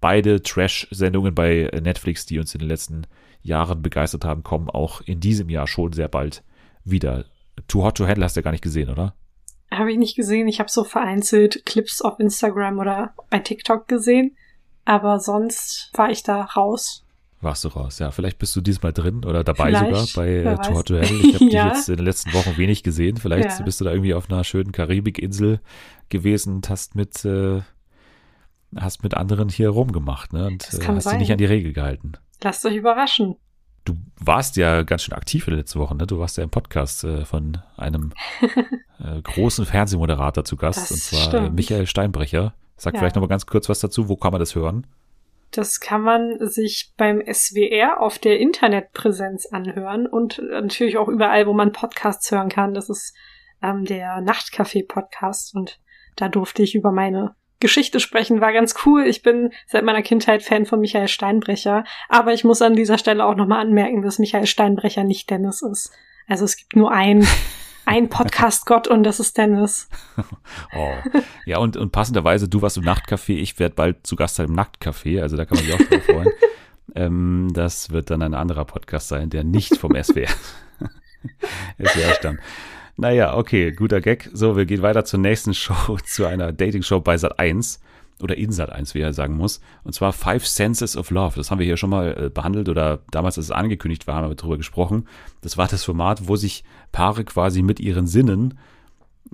[0.00, 3.06] beide Trash-Sendungen bei Netflix, die uns in den letzten
[3.42, 6.42] Jahren begeistert haben, kommen auch in diesem Jahr schon sehr bald
[6.84, 7.26] wieder.
[7.66, 9.14] Too Hot to Handle hast du ja gar nicht gesehen, oder?
[9.70, 10.48] Habe ich nicht gesehen.
[10.48, 14.36] Ich habe so vereinzelt Clips auf Instagram oder bei TikTok gesehen.
[14.84, 17.04] Aber sonst war ich da raus.
[17.40, 18.10] Warst du raus, ja.
[18.10, 21.18] Vielleicht bist du diesmal drin oder dabei Vielleicht, sogar bei äh, Too Hot to Handle.
[21.18, 21.68] Ich habe ja.
[21.68, 23.16] dich jetzt in den letzten Wochen wenig gesehen.
[23.16, 23.64] Vielleicht ja.
[23.64, 25.60] bist du da irgendwie auf einer schönen Karibikinsel
[26.08, 27.60] gewesen und hast mit, äh,
[28.74, 30.46] hast mit anderen hier rumgemacht ne?
[30.46, 32.12] und äh, hast dich nicht an die Regel gehalten.
[32.42, 33.36] Lasst euch überraschen.
[33.88, 36.06] Du warst ja ganz schön aktiv in den letzten Wochen, ne?
[36.06, 38.12] Du warst ja im Podcast äh, von einem
[39.02, 41.54] äh, großen Fernsehmoderator zu Gast, Das und zwar äh, stimmt.
[41.56, 42.52] Michael Steinbrecher.
[42.76, 43.00] Sag Ja.
[43.00, 44.08] vielleicht noch mal ganz kurz was dazu.
[44.10, 44.86] Wo kann man das hören?
[45.52, 51.54] Das kann man sich beim SWR auf der Internetpräsenz anhören und natürlich auch überall, wo
[51.54, 52.74] man Podcasts hören kann.
[52.74, 53.14] Das ist
[53.62, 55.80] ähm, der Nachtcafé-Podcast und
[56.16, 58.40] da durfte ich über meine Geschichte sprechen.
[58.40, 59.04] War ganz cool.
[59.06, 63.24] Ich bin seit meiner Kindheit Fan von Michael Steinbrecher, aber ich muss an dieser Stelle
[63.24, 65.92] auch nochmal anmerken, dass Michael Steinbrecher nicht Dennis ist.
[66.26, 67.26] Also es gibt nur ein,
[67.84, 69.88] ein Podcast-Gott und das ist Dennis.
[70.74, 70.92] Oh.
[71.46, 74.54] Ja, und, und passenderweise, du warst im Nachtcafé, ich werde bald zu Gast sein im
[74.54, 76.28] Nachtcafé, also da kann man sich auch drauf freuen.
[76.94, 80.28] ähm, das wird dann ein anderer Podcast sein, der nicht vom SWR,
[81.82, 82.40] SWR stammt.
[83.00, 84.28] Naja, okay, guter Gag.
[84.32, 87.80] So, wir gehen weiter zur nächsten Show, zu einer Dating-Show bei Sat 1
[88.20, 89.60] oder in Sat 1, wie er sagen muss.
[89.84, 91.36] Und zwar Five Senses of Love.
[91.36, 94.28] Das haben wir hier schon mal äh, behandelt oder damals, als es angekündigt war, haben
[94.28, 95.06] wir darüber gesprochen.
[95.42, 98.58] Das war das Format, wo sich Paare quasi mit ihren Sinnen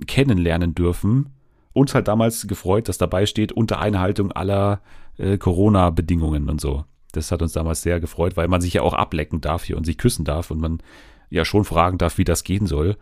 [0.05, 1.31] kennenlernen dürfen.
[1.73, 4.81] Uns halt damals gefreut, dass dabei steht, unter Einhaltung aller
[5.17, 6.85] äh, Corona-Bedingungen und so.
[7.13, 9.85] Das hat uns damals sehr gefreut, weil man sich ja auch ablecken darf hier und
[9.85, 10.83] sich küssen darf und man
[11.31, 12.97] ja schon fragen darf, wie das gehen soll.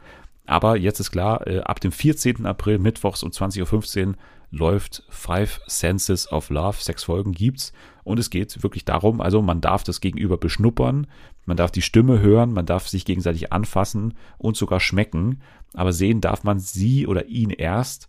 [0.46, 2.46] Aber jetzt ist klar, äh, ab dem 14.
[2.46, 4.14] April, mittwochs um 20.15 Uhr
[4.52, 6.78] läuft Five Senses of Love.
[6.80, 7.74] Sechs Folgen gibt's.
[8.04, 11.08] Und es geht wirklich darum, also man darf das Gegenüber beschnuppern,
[11.46, 15.42] man darf die Stimme hören, man darf sich gegenseitig anfassen und sogar schmecken.
[15.74, 18.08] Aber sehen darf man sie oder ihn erst,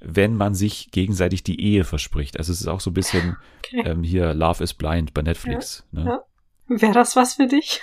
[0.00, 2.38] wenn man sich gegenseitig die Ehe verspricht.
[2.38, 3.82] Also es ist auch so ein bisschen Okay.
[3.84, 5.84] ähm, hier Love is Blind bei Netflix.
[5.92, 6.04] ne?
[6.06, 6.22] ja.
[6.68, 7.80] Wäre das was für dich?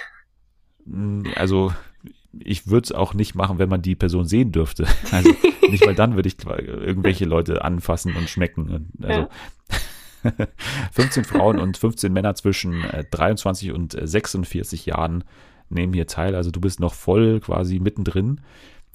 [0.85, 1.73] Mm, Also
[2.37, 4.85] ich würde es auch nicht machen, wenn man die Person sehen dürfte.
[5.11, 5.31] Also
[5.69, 8.69] nicht, weil dann würde ich irgendwelche Leute anfassen und schmecken.
[8.69, 9.27] Und Also
[10.91, 15.23] 15 Frauen und 15 Männer zwischen äh, 23 und äh, 46 Jahren
[15.69, 16.35] nehmen hier teil.
[16.35, 18.41] Also du bist noch voll quasi mittendrin.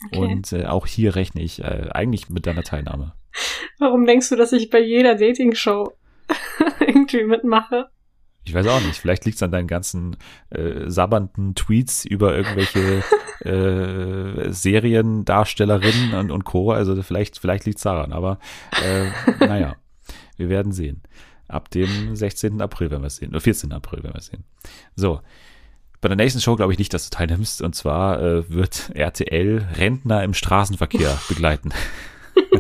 [0.07, 0.19] Okay.
[0.19, 3.15] Und äh, auch hier rechne ich äh, eigentlich mit deiner Teilnahme.
[3.79, 5.93] Warum denkst du, dass ich bei jeder Dating-Show
[6.81, 7.89] irgendwie mitmache?
[8.47, 8.99] Ich weiß auch nicht.
[8.99, 10.17] Vielleicht liegt es an deinen ganzen
[10.51, 13.03] äh, sabbernden Tweets über irgendwelche
[13.41, 16.73] äh, Seriendarstellerinnen und, und Co.
[16.73, 18.13] Also vielleicht, vielleicht liegt es daran.
[18.13, 18.39] Aber
[18.83, 19.77] äh, naja,
[20.37, 21.03] wir werden sehen.
[21.49, 22.61] Ab dem 16.
[22.61, 23.31] April werden wir es sehen.
[23.31, 23.73] Oder 14.
[23.73, 24.45] April werden wir es sehen.
[24.95, 25.21] So.
[26.01, 27.63] Bei der nächsten Show glaube ich nicht, dass du teilnimmst.
[27.63, 31.71] Und zwar äh, wird RTL Rentner im Straßenverkehr begleiten.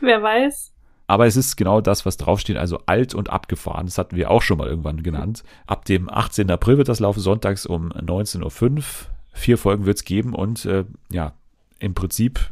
[0.00, 0.74] Wer weiß?
[1.08, 3.86] Aber es ist genau das, was draufsteht, also alt und abgefahren.
[3.86, 5.42] Das hatten wir auch schon mal irgendwann genannt.
[5.66, 6.50] Ab dem 18.
[6.50, 8.84] April wird das laufen, sonntags um 19.05 Uhr.
[9.32, 11.32] Vier Folgen wird es geben und äh, ja,
[11.78, 12.50] im Prinzip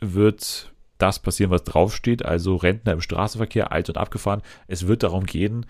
[0.00, 2.22] wird das passieren, was draufsteht.
[2.22, 4.42] Also Rentner im Straßenverkehr, alt und abgefahren.
[4.66, 5.64] Es wird darum gehen,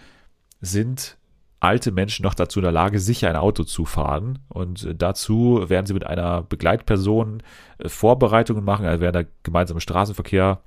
[0.61, 1.19] sind
[1.61, 4.41] alte Menschen noch dazu in der Lage, sicher ein Auto zu fahren.
[4.49, 7.45] Und äh, dazu werden sie mit einer Begleitperson
[7.79, 10.61] äh, Vorbereitungen machen, also werden da gemeinsam im Straßenverkehr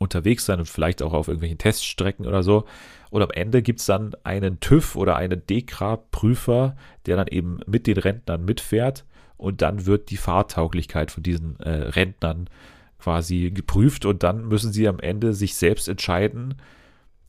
[0.00, 2.64] unterwegs sein und vielleicht auch auf irgendwelchen Teststrecken oder so.
[3.10, 7.98] Und am Ende gibt's dann einen TÜV oder einen DEKRA-Prüfer, der dann eben mit den
[7.98, 9.04] Rentnern mitfährt
[9.36, 12.48] und dann wird die Fahrtauglichkeit von diesen äh, Rentnern
[12.98, 16.54] quasi geprüft und dann müssen sie am Ende sich selbst entscheiden,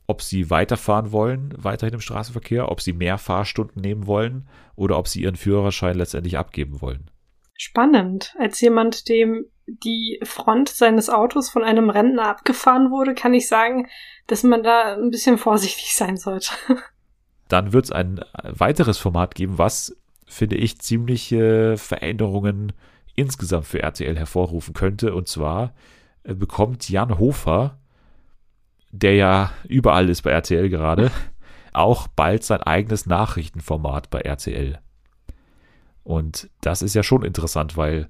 [0.06, 5.08] ob sie weiterfahren wollen, weiterhin im Straßenverkehr, ob sie mehr Fahrstunden nehmen wollen oder ob
[5.08, 7.10] sie ihren Führerschein letztendlich abgeben wollen.
[7.56, 8.34] Spannend.
[8.38, 13.88] Als jemand, dem die Front seines Autos von einem Rentner abgefahren wurde, kann ich sagen,
[14.26, 16.52] dass man da ein bisschen vorsichtig sein sollte.
[17.48, 19.96] Dann wird es ein weiteres Format geben, was,
[20.26, 22.72] finde ich, ziemliche Veränderungen
[23.14, 25.14] insgesamt für RTL hervorrufen könnte.
[25.14, 25.74] Und zwar
[26.24, 27.78] äh, bekommt Jan Hofer,
[28.90, 31.10] der ja überall ist bei RTL gerade,
[31.72, 34.78] auch bald sein eigenes Nachrichtenformat bei RTL.
[36.04, 38.08] Und das ist ja schon interessant, weil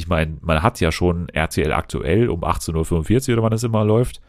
[0.00, 3.84] ich meine, man hat ja schon RTL aktuell um 18.45 Uhr oder wann es immer
[3.84, 4.22] läuft.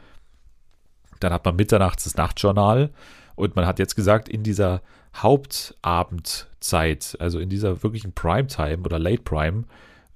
[1.21, 2.89] Dann hat man mitternachts das Nachtjournal
[3.35, 4.81] und man hat jetzt gesagt, in dieser
[5.15, 9.63] Hauptabendzeit, also in dieser wirklichen Primetime oder Late Prime,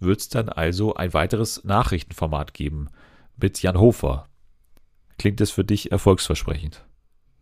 [0.01, 2.89] wird es dann also ein weiteres Nachrichtenformat geben
[3.37, 4.27] mit Jan Hofer.
[5.17, 6.83] Klingt das für dich erfolgsversprechend?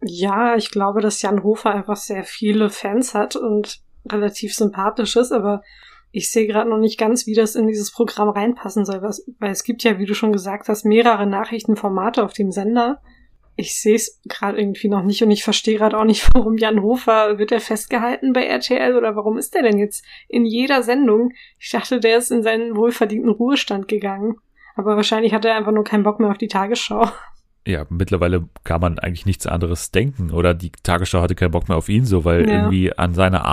[0.04, 5.32] Ja, ich glaube, dass Jan Hofer einfach sehr viele Fans hat und relativ sympathisch ist,
[5.32, 5.64] aber
[6.16, 9.64] ich sehe gerade noch nicht ganz, wie das in dieses Programm reinpassen soll, weil es
[9.64, 13.02] gibt ja, wie du schon gesagt hast, mehrere Nachrichtenformate auf dem Sender.
[13.56, 16.84] Ich sehe es gerade irgendwie noch nicht und ich verstehe gerade auch nicht, warum Jan
[16.84, 21.32] Hofer wird er festgehalten bei RTL oder warum ist er denn jetzt in jeder Sendung?
[21.60, 24.36] Ich dachte, der ist in seinen wohlverdienten Ruhestand gegangen.
[24.76, 27.10] Aber wahrscheinlich hat er einfach nur keinen Bock mehr auf die Tagesschau.
[27.66, 30.30] ja, mittlerweile kann man eigentlich nichts anderes denken.
[30.30, 32.54] Oder die Tagesschau hatte keinen Bock mehr auf ihn, so, weil ja.
[32.54, 33.46] irgendwie an seiner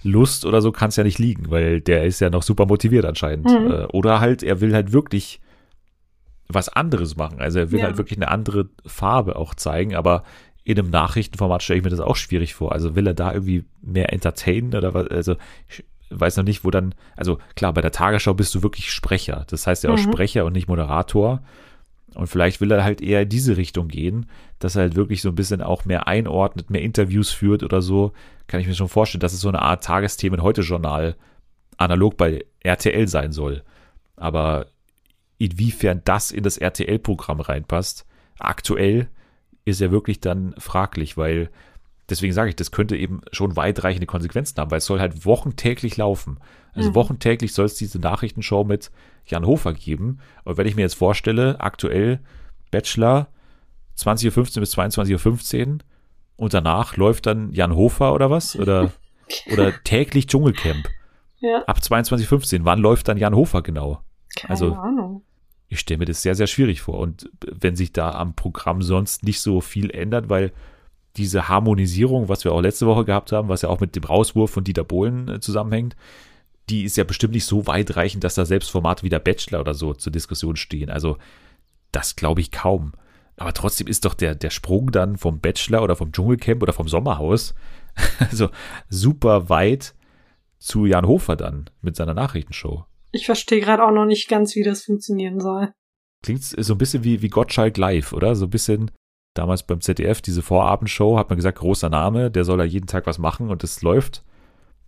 [0.00, 3.04] Arbeitslust oder so kann es ja nicht liegen, weil der ist ja noch super motiviert
[3.04, 3.46] anscheinend.
[3.46, 3.70] Mhm.
[3.70, 5.40] Äh, oder halt, er will halt wirklich
[6.48, 7.40] was anderes machen.
[7.40, 7.86] Also er will ja.
[7.86, 10.24] halt wirklich eine andere Farbe auch zeigen, aber
[10.64, 12.72] in einem Nachrichtenformat stelle ich mir das auch schwierig vor.
[12.72, 15.08] Also will er da irgendwie mehr entertainen oder was?
[15.08, 15.36] Also
[15.68, 19.46] ich weiß noch nicht, wo dann, also klar, bei der Tagesschau bist du wirklich Sprecher.
[19.48, 20.12] Das heißt ja auch mhm.
[20.12, 21.42] Sprecher und nicht Moderator.
[22.14, 24.26] Und vielleicht will er halt eher in diese Richtung gehen,
[24.58, 28.12] dass er halt wirklich so ein bisschen auch mehr einordnet, mehr Interviews führt oder so.
[28.46, 31.16] Kann ich mir schon vorstellen, dass es so eine Art Tagesthemen heute Journal
[31.76, 33.62] analog bei RTL sein soll.
[34.16, 34.66] Aber
[35.38, 38.06] inwiefern das in das RTL-Programm reinpasst,
[38.38, 39.08] aktuell
[39.64, 41.50] ist ja wirklich dann fraglich, weil
[42.10, 45.96] deswegen sage ich, das könnte eben schon weitreichende Konsequenzen haben, weil es soll halt wochentäglich
[45.96, 46.38] laufen.
[46.72, 46.94] Also mhm.
[46.94, 48.90] wochentäglich soll es diese Nachrichtenshow mit
[49.26, 50.18] Jan Hofer geben.
[50.44, 52.20] Und wenn ich mir jetzt vorstelle, aktuell
[52.70, 53.28] Bachelor
[53.98, 55.78] 20.15 Uhr bis 22.15 Uhr
[56.36, 58.56] und danach läuft dann Jan Hofer oder was?
[58.56, 58.92] Oder,
[59.52, 60.88] oder täglich Dschungelcamp.
[61.40, 61.64] Ja.
[61.66, 62.64] Ab 22.15 Uhr.
[62.64, 64.02] Wann läuft dann Jan Hofer genau?
[64.36, 65.22] Keine also, Ahnung.
[65.68, 66.98] Ich stelle mir das sehr, sehr schwierig vor.
[66.98, 70.52] Und wenn sich da am Programm sonst nicht so viel ändert, weil
[71.16, 74.50] diese Harmonisierung, was wir auch letzte Woche gehabt haben, was ja auch mit dem Rauswurf
[74.50, 75.96] von Dieter Bohlen äh, zusammenhängt,
[76.68, 79.74] die ist ja bestimmt nicht so weitreichend, dass da selbst Formate wie der Bachelor oder
[79.74, 80.88] so zur Diskussion stehen.
[80.88, 81.18] Also
[81.90, 82.92] das glaube ich kaum.
[83.36, 86.88] Aber trotzdem ist doch der, der Sprung dann vom Bachelor oder vom Dschungelcamp oder vom
[86.88, 87.54] Sommerhaus
[88.18, 88.50] also
[88.88, 89.94] super weit
[90.58, 92.84] zu Jan Hofer dann mit seiner Nachrichtenshow.
[93.12, 95.72] Ich verstehe gerade auch noch nicht ganz, wie das funktionieren soll.
[96.22, 98.36] Klingt so ein bisschen wie, wie Gottschalk live, oder?
[98.36, 98.90] So ein bisschen
[99.34, 103.06] damals beim ZDF, diese Vorabendshow, hat man gesagt, großer Name, der soll da jeden Tag
[103.06, 104.24] was machen und es läuft.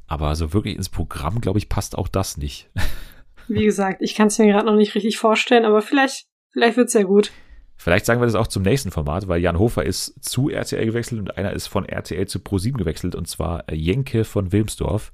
[0.06, 2.70] Aber so wirklich ins Programm, glaube ich, passt auch das nicht.
[3.48, 6.88] Wie gesagt, ich kann es mir gerade noch nicht richtig vorstellen, aber vielleicht, vielleicht wird
[6.88, 7.32] es ja gut.
[7.76, 11.20] Vielleicht sagen wir das auch zum nächsten Format, weil Jan Hofer ist zu RTL gewechselt
[11.20, 15.12] und einer ist von RTL zu Pro7 gewechselt und zwar Jenke von Wilmsdorf.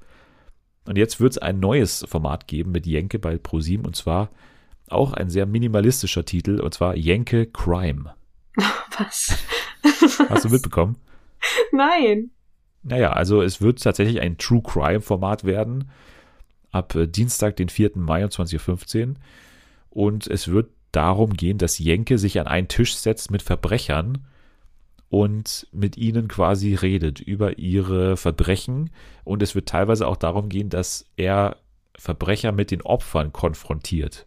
[0.87, 4.31] Und jetzt wird es ein neues Format geben mit Jenke bei Pro7 und zwar
[4.89, 8.13] auch ein sehr minimalistischer Titel und zwar Jenke Crime.
[8.99, 9.37] Was?
[10.29, 10.97] Hast du mitbekommen?
[11.73, 12.31] Nein.
[12.83, 15.91] Naja, also es wird tatsächlich ein True Crime Format werden.
[16.71, 17.93] Ab äh, Dienstag, den 4.
[17.95, 19.15] Mai um 20.15 Uhr.
[19.91, 24.27] Und es wird darum gehen, dass Jenke sich an einen Tisch setzt mit Verbrechern
[25.09, 28.91] und mit ihnen quasi redet über ihre Verbrechen.
[29.25, 31.57] Und es wird teilweise auch darum gehen, dass er
[31.97, 34.27] Verbrecher mit den Opfern konfrontiert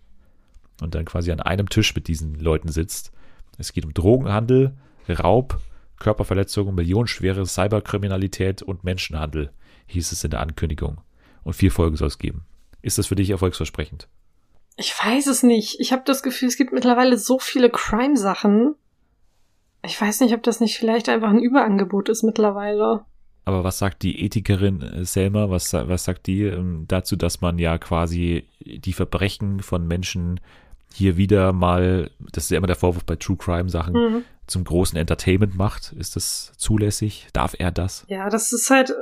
[0.81, 3.11] und dann quasi an einem Tisch mit diesen Leuten sitzt.
[3.57, 4.77] Es geht um Drogenhandel,
[5.09, 5.59] Raub,
[5.99, 9.51] Körperverletzungen, millionenschwere Cyberkriminalität und Menschenhandel,
[9.87, 11.01] hieß es in der Ankündigung.
[11.43, 12.45] Und vier Folgen soll es geben.
[12.81, 14.07] Ist das für dich erfolgsversprechend?
[14.77, 15.79] Ich weiß es nicht.
[15.79, 18.75] Ich habe das Gefühl, es gibt mittlerweile so viele Crime-Sachen.
[19.83, 23.05] Ich weiß nicht, ob das nicht vielleicht einfach ein Überangebot ist mittlerweile.
[23.43, 25.49] Aber was sagt die Ethikerin äh, Selma?
[25.49, 30.39] Was, was sagt die ähm, dazu, dass man ja quasi die Verbrechen von Menschen
[30.93, 34.23] hier wieder mal, das ist ja immer der Vorwurf bei True Crime Sachen, mhm.
[34.47, 35.93] zum großen Entertainment macht.
[35.93, 37.27] Ist das zulässig?
[37.33, 38.05] Darf er das?
[38.07, 38.93] Ja, das ist halt,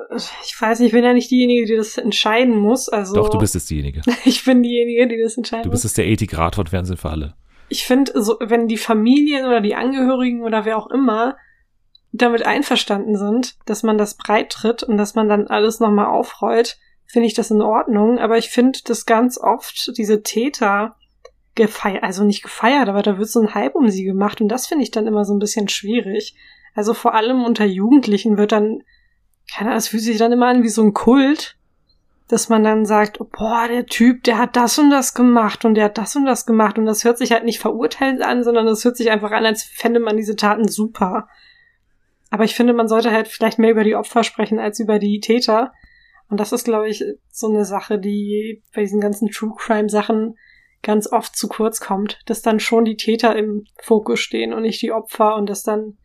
[0.46, 2.90] ich weiß nicht, ich bin ja nicht diejenige, die das entscheiden muss.
[2.90, 4.02] Also Doch, du bist es diejenige.
[4.26, 7.34] ich bin diejenige, die das entscheiden Du bist es der Ethikrat von Fernsehen für alle.
[7.70, 11.36] Ich finde, so, wenn die Familien oder die Angehörigen oder wer auch immer
[12.12, 16.80] damit einverstanden sind, dass man das breit tritt und dass man dann alles nochmal aufrollt,
[17.06, 18.20] finde ich das in Ordnung.
[18.20, 20.96] Aber ich finde, dass ganz oft diese Täter
[21.60, 24.68] gefeiert, also nicht gefeiert, aber da wird so ein Hype um sie gemacht und das
[24.68, 26.36] finde ich dann immer so ein bisschen schwierig.
[26.74, 28.84] Also vor allem unter Jugendlichen wird dann,
[29.54, 31.58] keine Ahnung, es fühlt sich dann immer an wie so ein Kult,
[32.30, 35.76] dass man dann sagt, oh, boah, der Typ, der hat das und das gemacht und
[35.76, 38.68] der hat das und das gemacht und das hört sich halt nicht verurteilend an, sondern
[38.68, 41.28] es hört sich einfach an, als fände man diese Taten super.
[42.30, 45.20] Aber ich finde, man sollte halt vielleicht mehr über die Opfer sprechen als über die
[45.20, 45.74] Täter.
[46.30, 50.38] Und das ist, glaube ich, so eine Sache, die bei diesen ganzen True Crime Sachen
[50.82, 54.82] ganz oft zu kurz kommt, dass dann schon die Täter im Fokus stehen und nicht
[54.82, 55.98] die Opfer und dass dann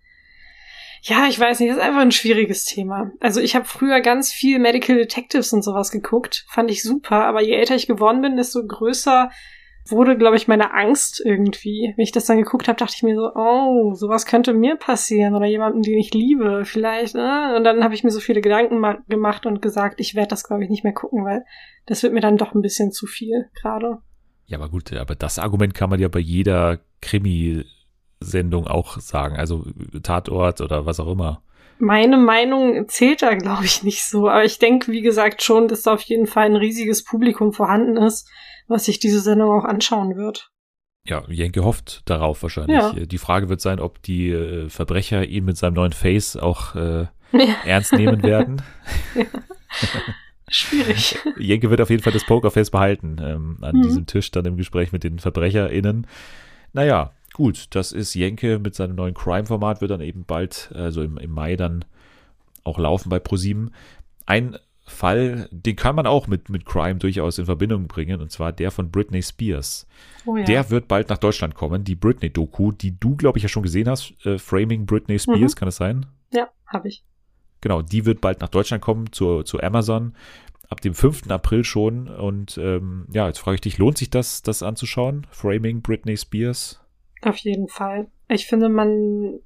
[1.07, 3.13] ja, ich weiß nicht, das ist einfach ein schwieriges Thema.
[3.21, 7.43] Also ich habe früher ganz viel Medical Detectives und sowas geguckt, fand ich super, aber
[7.43, 9.31] je älter ich geworden bin, desto größer
[9.91, 11.93] wurde, glaube ich, meine Angst irgendwie.
[11.95, 15.35] Wenn ich das dann geguckt habe, dachte ich mir so, oh, sowas könnte mir passieren
[15.35, 17.15] oder jemandem, den ich liebe, vielleicht.
[17.15, 17.55] Ne?
[17.55, 20.65] Und dann habe ich mir so viele Gedanken gemacht und gesagt, ich werde das, glaube
[20.65, 21.45] ich, nicht mehr gucken, weil
[21.85, 23.99] das wird mir dann doch ein bisschen zu viel gerade.
[24.47, 29.37] Ja, aber gut, aber das Argument kann man ja bei jeder Krimi-Sendung auch sagen.
[29.37, 29.65] Also
[30.03, 31.43] Tatort oder was auch immer.
[31.79, 34.29] Meine Meinung zählt da, glaube ich, nicht so.
[34.29, 37.97] Aber ich denke, wie gesagt, schon, dass da auf jeden Fall ein riesiges Publikum vorhanden
[37.97, 38.29] ist,
[38.69, 40.51] was sich diese Sendung auch anschauen wird.
[41.07, 42.77] Ja, Jenke hofft darauf wahrscheinlich.
[42.77, 42.93] Ja.
[42.93, 47.07] Die Frage wird sein, ob die äh, Verbrecher ihn mit seinem neuen Face auch äh,
[47.33, 47.57] Ja.
[47.65, 48.63] ernst nehmen werden.
[50.49, 51.19] Schwierig.
[51.39, 53.83] Jenke wird auf jeden Fall das Pokerface behalten ähm, an Mhm.
[53.83, 56.07] diesem Tisch dann im Gespräch mit den VerbrecherInnen.
[56.73, 61.17] Naja, gut, das ist Jenke mit seinem neuen Crime-Format, wird dann eben bald, also im,
[61.19, 61.85] im Mai dann
[62.65, 63.73] auch laufen bei ProSieben.
[64.27, 68.53] Ein Fall, den kann man auch mit, mit Crime durchaus in Verbindung bringen, und zwar
[68.53, 69.87] der von Britney Spears.
[70.27, 70.45] Oh ja.
[70.45, 73.89] Der wird bald nach Deutschland kommen, die Britney-Doku, die du, glaube ich, ja schon gesehen
[73.89, 75.59] hast, äh, Framing Britney Spears, Mhm.
[75.59, 76.07] kann es sein?
[76.33, 77.03] ja, habe ich.
[77.65, 80.15] Genau, die wird bald nach Deutschland kommen, zu, zu Amazon,
[80.69, 81.31] ab dem 5.
[81.31, 82.09] April schon.
[82.09, 85.27] Und ähm, ja, jetzt frage ich dich, lohnt sich das, das anzuschauen?
[85.31, 86.85] Framing Britney Spears?
[87.23, 88.09] Auf jeden Fall.
[88.29, 89.41] Ich finde, man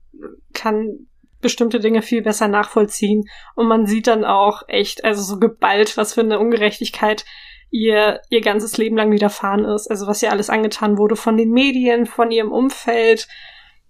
[0.53, 1.07] kann
[1.41, 6.15] bestimmte Dinge viel besser nachvollziehen und man sieht dann auch echt, also so geballt, was
[6.15, 7.25] für eine Ungerechtigkeit
[7.71, 9.89] ihr ihr ganzes Leben lang widerfahren ist.
[9.89, 13.29] Also was ihr alles angetan wurde von den Medien, von ihrem Umfeld.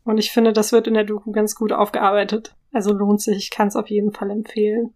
[0.05, 2.55] Und ich finde, das wird in der Doku ganz gut aufgearbeitet.
[2.72, 4.94] Also lohnt sich, ich kann es auf jeden Fall empfehlen.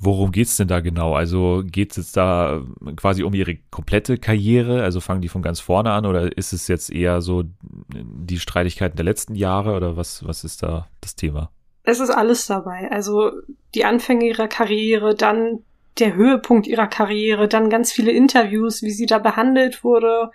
[0.00, 1.14] Worum geht's denn da genau?
[1.14, 2.62] Also geht's jetzt da
[2.94, 4.82] quasi um ihre komplette Karriere?
[4.82, 7.44] Also fangen die von ganz vorne an oder ist es jetzt eher so
[7.92, 11.50] die Streitigkeiten der letzten Jahre oder was, was ist da das Thema?
[11.82, 12.88] Es ist alles dabei.
[12.92, 13.32] Also
[13.74, 15.64] die Anfänge ihrer Karriere, dann
[15.98, 20.30] der Höhepunkt ihrer Karriere, dann ganz viele Interviews, wie sie da behandelt wurde.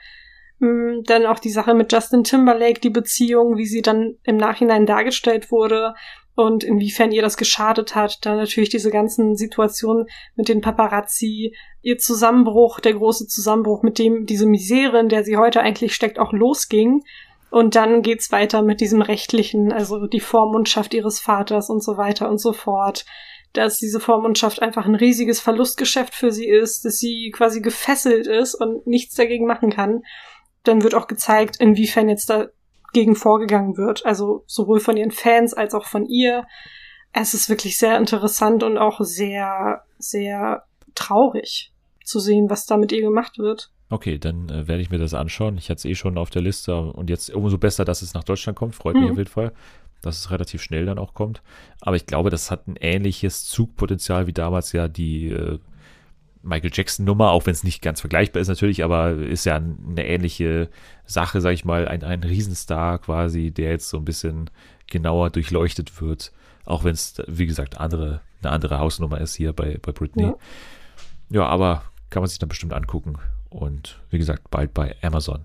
[0.59, 4.85] Mm, Dann auch die Sache mit Justin Timberlake, die Beziehung, wie sie dann im Nachhinein
[4.85, 5.93] dargestellt wurde
[6.35, 8.25] und inwiefern ihr das geschadet hat.
[8.25, 14.25] Dann natürlich diese ganzen Situationen mit den Paparazzi, ihr Zusammenbruch, der große Zusammenbruch, mit dem
[14.25, 17.03] diese Misere, in der sie heute eigentlich steckt, auch losging.
[17.51, 22.29] Und dann geht's weiter mit diesem rechtlichen, also die Vormundschaft ihres Vaters und so weiter
[22.29, 23.05] und so fort.
[23.53, 28.55] Dass diese Vormundschaft einfach ein riesiges Verlustgeschäft für sie ist, dass sie quasi gefesselt ist
[28.55, 30.01] und nichts dagegen machen kann.
[30.63, 32.31] Dann wird auch gezeigt, inwiefern jetzt
[32.93, 34.05] dagegen vorgegangen wird.
[34.05, 36.45] Also sowohl von ihren Fans als auch von ihr.
[37.11, 40.63] Es ist wirklich sehr interessant und auch sehr, sehr
[40.95, 41.71] traurig
[42.03, 43.71] zu sehen, was da mit ihr gemacht wird.
[43.89, 45.57] Okay, dann äh, werde ich mir das anschauen.
[45.57, 48.23] Ich hatte es eh schon auf der Liste und jetzt umso besser, dass es nach
[48.23, 48.75] Deutschland kommt.
[48.75, 49.11] Freut mich Mhm.
[49.11, 49.51] auf jeden Fall,
[50.01, 51.41] dass es relativ schnell dann auch kommt.
[51.81, 55.59] Aber ich glaube, das hat ein ähnliches Zugpotenzial wie damals ja die äh,
[56.43, 60.05] Michael Jackson Nummer, auch wenn es nicht ganz vergleichbar ist natürlich, aber ist ja eine
[60.05, 60.69] ähnliche
[61.05, 64.49] Sache, sag ich mal, ein, ein Riesenstar quasi, der jetzt so ein bisschen
[64.87, 66.33] genauer durchleuchtet wird,
[66.65, 70.23] auch wenn es, wie gesagt, andere, eine andere Hausnummer ist hier bei, bei Britney.
[70.23, 70.35] Ja.
[71.29, 73.15] ja, aber kann man sich dann bestimmt angucken.
[73.49, 75.43] Und wie gesagt, bald bei Amazon.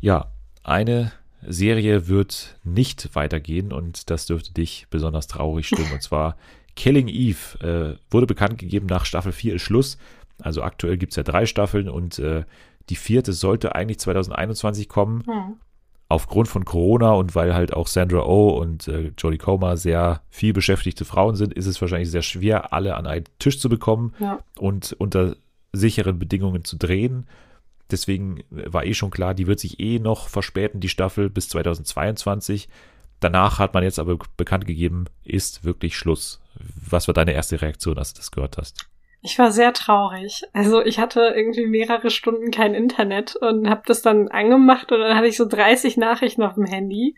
[0.00, 1.12] Ja, eine
[1.46, 5.92] Serie wird nicht weitergehen und das dürfte dich besonders traurig stimmen.
[5.92, 6.36] Und zwar
[6.76, 9.98] Killing Eve äh, wurde bekannt gegeben nach Staffel 4 ist Schluss.
[10.42, 12.44] Also aktuell gibt es ja drei Staffeln und äh,
[12.88, 15.22] die vierte sollte eigentlich 2021 kommen.
[15.26, 15.56] Hm.
[16.08, 20.52] Aufgrund von Corona und weil halt auch Sandra Oh und äh, Jodie Comer sehr viel
[20.52, 24.40] beschäftigte Frauen sind, ist es wahrscheinlich sehr schwer, alle an einen Tisch zu bekommen Ja.
[24.58, 25.36] und unter
[25.72, 27.28] sicheren Bedingungen zu drehen.
[27.92, 32.68] Deswegen war eh schon klar, die wird sich eh noch verspäten, die Staffel bis 2022.
[33.20, 36.40] Danach hat man jetzt aber bekannt gegeben, ist wirklich Schluss.
[36.88, 38.88] Was war deine erste Reaktion, als du das gehört hast?
[39.22, 40.44] Ich war sehr traurig.
[40.54, 45.16] Also ich hatte irgendwie mehrere Stunden kein Internet und habe das dann angemacht und dann
[45.16, 47.16] hatte ich so 30 Nachrichten auf dem Handy.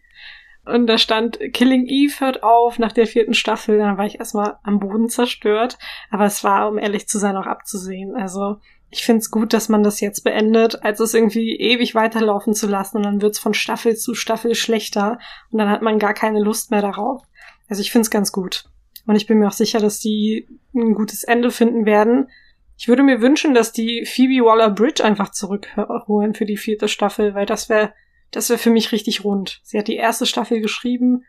[0.65, 3.79] Und da stand Killing Eve hört auf nach der vierten Staffel.
[3.79, 5.77] Dann war ich erstmal am Boden zerstört.
[6.11, 8.15] Aber es war, um ehrlich zu sein, auch abzusehen.
[8.17, 8.57] Also
[8.91, 12.99] ich find's gut, dass man das jetzt beendet, als es irgendwie ewig weiterlaufen zu lassen.
[12.99, 15.19] Und dann wird's von Staffel zu Staffel schlechter.
[15.51, 17.23] Und dann hat man gar keine Lust mehr darauf.
[17.69, 18.65] Also ich find's ganz gut.
[19.07, 22.29] Und ich bin mir auch sicher, dass die ein gutes Ende finden werden.
[22.77, 27.47] Ich würde mir wünschen, dass die Phoebe Waller-Bridge einfach zurückholen für die vierte Staffel, weil
[27.47, 27.93] das wäre
[28.33, 29.61] das wäre für mich richtig rund.
[29.63, 31.25] Sie hat die erste Staffel geschrieben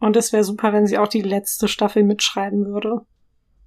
[0.00, 3.02] und es wäre super, wenn sie auch die letzte Staffel mitschreiben würde.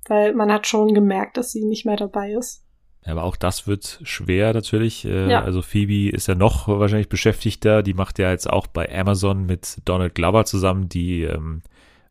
[0.07, 2.63] Weil man hat schon gemerkt, dass sie nicht mehr dabei ist.
[3.05, 5.05] Ja, aber auch das wird schwer natürlich.
[5.05, 5.41] Äh, Ja.
[5.41, 7.81] Also Phoebe ist ja noch wahrscheinlich beschäftigter.
[7.81, 11.61] Die macht ja jetzt auch bei Amazon mit Donald Glover zusammen die ähm,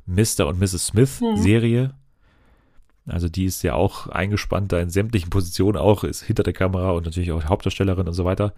[0.06, 0.46] Mr.
[0.46, 0.86] und Mrs.
[0.86, 1.36] Smith Mhm.
[1.36, 1.94] Serie.
[3.06, 6.90] Also die ist ja auch eingespannt da in sämtlichen Positionen, auch ist hinter der Kamera
[6.92, 8.54] und natürlich auch Hauptdarstellerin und so weiter.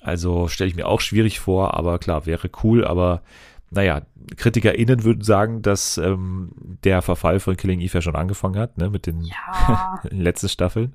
[0.00, 3.22] Also stelle ich mir auch schwierig vor, aber klar, wäre cool, aber
[3.70, 4.02] naja,
[4.36, 6.50] KritikerInnen würden sagen, dass ähm,
[6.84, 10.00] der Verfall von Killing Eve ja schon angefangen hat, ne, mit den Ja.
[10.10, 10.94] letzten Staffeln.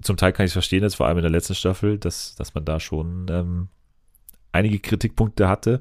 [0.00, 2.54] Zum Teil kann ich es verstehen, jetzt vor allem in der letzten Staffel, dass, dass
[2.54, 3.68] man da schon ähm,
[4.50, 5.80] einige Kritikpunkte hatte.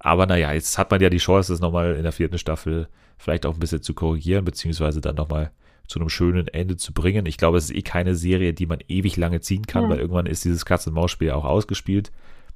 [0.00, 2.88] Aber naja, jetzt hat man ja die Chance, das nochmal in der vierten Staffel
[3.18, 5.52] vielleicht auch ein bisschen zu korrigieren, beziehungsweise dann nochmal
[5.86, 7.26] zu einem schönen Ende zu bringen.
[7.26, 9.90] Ich glaube, es ist eh keine Serie, die man ewig lange ziehen kann, Hm.
[9.90, 12.10] weil irgendwann ist dieses Katz-und-Maus-Spiel auch ausgespielt.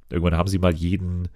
[0.09, 1.29] Irgendwann haben sie mal jeden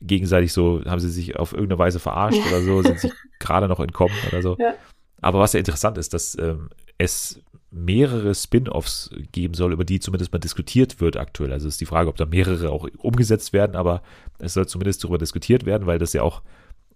[0.00, 3.80] gegenseitig so, haben sie sich auf irgendeine Weise verarscht oder so, sind sich gerade noch
[3.80, 4.56] entkommen oder so.
[4.60, 4.74] Ja.
[5.20, 7.40] Aber was ja interessant ist, dass ähm, es
[7.70, 11.52] mehrere Spin-offs geben soll, über die zumindest mal diskutiert wird aktuell.
[11.52, 14.02] Also ist die Frage, ob da mehrere auch umgesetzt werden, aber
[14.38, 16.42] es soll zumindest darüber diskutiert werden, weil das ja auch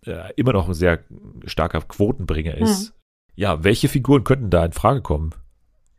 [0.07, 1.01] äh, immer noch ein sehr
[1.45, 2.89] starker Quotenbringer ist.
[2.89, 2.95] Hm.
[3.35, 5.35] Ja, welche Figuren könnten da in Frage kommen?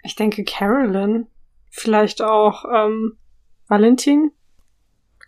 [0.03, 1.27] Ich denke Carolyn,
[1.69, 3.17] vielleicht auch ähm,
[3.67, 4.31] Valentin.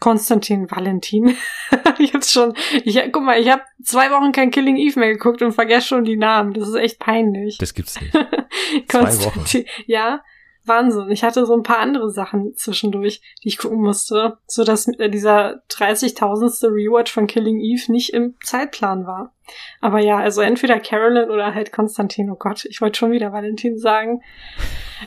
[0.05, 1.35] Konstantin Valentin.
[2.13, 2.53] hab's schon.
[2.83, 6.03] Ich, guck mal, ich habe zwei Wochen kein Killing Eve mehr geguckt und vergesse schon
[6.03, 6.53] die Namen.
[6.53, 7.57] Das ist echt peinlich.
[7.57, 8.13] Das gibt's nicht.
[8.87, 9.65] Konstantin.
[9.87, 10.23] Ja,
[10.67, 11.09] Wahnsinn.
[11.11, 15.09] Ich hatte so ein paar andere Sachen zwischendurch, die ich gucken musste, so dass äh,
[15.09, 16.67] dieser 30.000.
[16.67, 19.33] Rewatch von Killing Eve nicht im Zeitplan war.
[19.81, 22.31] Aber ja, also entweder Carolyn oder halt Konstantin.
[22.31, 24.21] Oh Gott, ich wollte schon wieder Valentin sagen.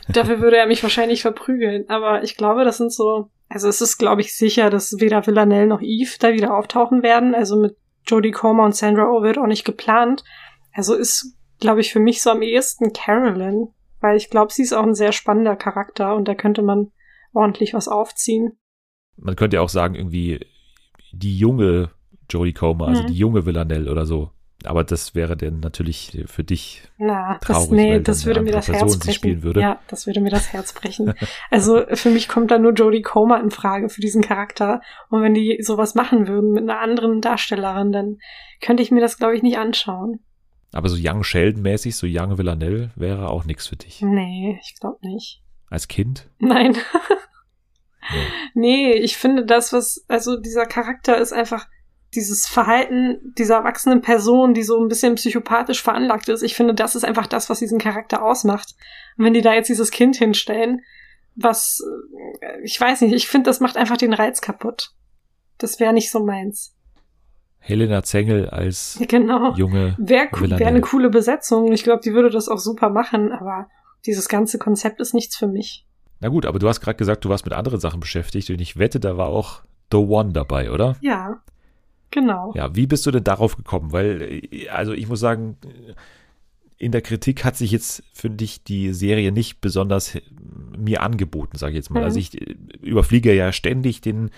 [0.07, 1.85] Dafür würde er mich wahrscheinlich verprügeln.
[1.89, 5.67] Aber ich glaube, das sind so, also es ist, glaube ich, sicher, dass weder Villanelle
[5.67, 7.35] noch Eve da wieder auftauchen werden.
[7.35, 7.75] Also mit
[8.07, 10.23] Jodie Comer und Sandra Oh wird auch nicht geplant.
[10.73, 13.73] Also ist, glaube ich, für mich so am ehesten Carolyn.
[14.01, 16.91] Weil ich glaube, sie ist auch ein sehr spannender Charakter und da könnte man
[17.33, 18.57] ordentlich was aufziehen.
[19.17, 20.45] Man könnte ja auch sagen, irgendwie
[21.11, 21.91] die junge
[22.29, 23.07] Jodie Comer, also mhm.
[23.07, 24.31] die junge Villanelle oder so.
[24.65, 28.65] Aber das wäre dann natürlich für dich Na, traurig, das, nee, das würde mir das
[28.65, 29.43] Person Herz brechen.
[29.43, 29.61] Würde.
[29.61, 31.13] Ja, das würde mir das Herz brechen.
[31.49, 34.81] also für mich kommt da nur Jodie Comer in Frage für diesen Charakter.
[35.09, 38.17] Und wenn die sowas machen würden mit einer anderen Darstellerin, dann
[38.61, 40.19] könnte ich mir das, glaube ich, nicht anschauen.
[40.71, 44.01] Aber so Young Sheldon-mäßig, so Young Villanelle wäre auch nichts für dich.
[44.01, 45.41] Nee, ich glaube nicht.
[45.69, 46.29] Als Kind?
[46.39, 46.73] Nein.
[48.53, 48.91] nee.
[48.91, 51.67] nee, ich finde das, was, also dieser Charakter ist einfach
[52.15, 56.41] dieses Verhalten dieser erwachsenen Person, die so ein bisschen psychopathisch veranlagt ist.
[56.41, 58.75] Ich finde, das ist einfach das, was diesen Charakter ausmacht.
[59.17, 60.81] Und wenn die da jetzt dieses Kind hinstellen,
[61.35, 61.83] was,
[62.41, 64.91] äh, ich weiß nicht, ich finde, das macht einfach den Reiz kaputt.
[65.59, 66.75] Das wäre nicht so meins.
[67.59, 69.53] Helena Zengel als genau.
[69.55, 69.95] junge.
[69.97, 71.71] Wäre wär eine coole Besetzung.
[71.71, 73.67] Ich glaube, die würde das auch super machen, aber
[74.05, 75.85] dieses ganze Konzept ist nichts für mich.
[76.19, 78.77] Na gut, aber du hast gerade gesagt, du warst mit anderen Sachen beschäftigt und ich
[78.77, 80.95] wette, da war auch The One dabei, oder?
[81.01, 81.41] Ja,
[82.11, 82.53] genau.
[82.55, 83.91] Ja, wie bist du denn darauf gekommen?
[83.91, 84.41] Weil,
[84.71, 85.57] also ich muss sagen,
[86.77, 90.17] in der Kritik hat sich jetzt, finde ich, die Serie nicht besonders
[90.77, 91.99] mir angeboten, sage ich jetzt mal.
[91.99, 92.05] Mhm.
[92.05, 92.39] Also ich
[92.81, 94.31] überfliege ja ständig den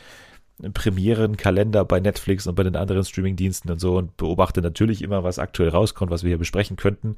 [0.73, 5.39] Premierenkalender bei Netflix und bei den anderen Streamingdiensten und so und beobachte natürlich immer, was
[5.39, 7.17] aktuell rauskommt, was wir hier besprechen könnten.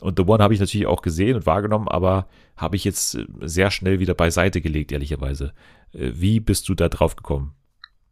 [0.00, 2.26] Und The One habe ich natürlich auch gesehen und wahrgenommen, aber
[2.56, 5.52] habe ich jetzt sehr schnell wieder beiseite gelegt, ehrlicherweise.
[5.92, 7.52] Äh, wie bist du da drauf gekommen?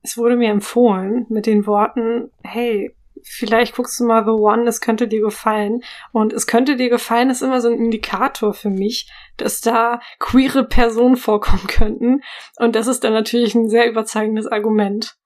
[0.02, 2.94] Es wurde mir empfohlen mit den Worten, hey,
[3.24, 5.82] vielleicht guckst du mal The One, es könnte dir gefallen.
[6.12, 10.64] Und es könnte dir gefallen ist immer so ein Indikator für mich, dass da queere
[10.64, 12.22] Personen vorkommen könnten.
[12.56, 15.16] Und das ist dann natürlich ein sehr überzeugendes Argument.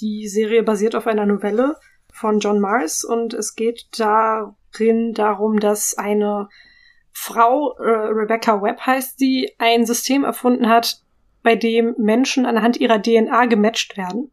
[0.00, 1.76] Die Serie basiert auf einer Novelle
[2.12, 6.48] von John Mars und es geht darin darum, dass eine
[7.12, 11.00] Frau, äh, Rebecca Webb heißt sie, ein System erfunden hat,
[11.42, 14.32] bei dem Menschen anhand ihrer DNA gematcht werden.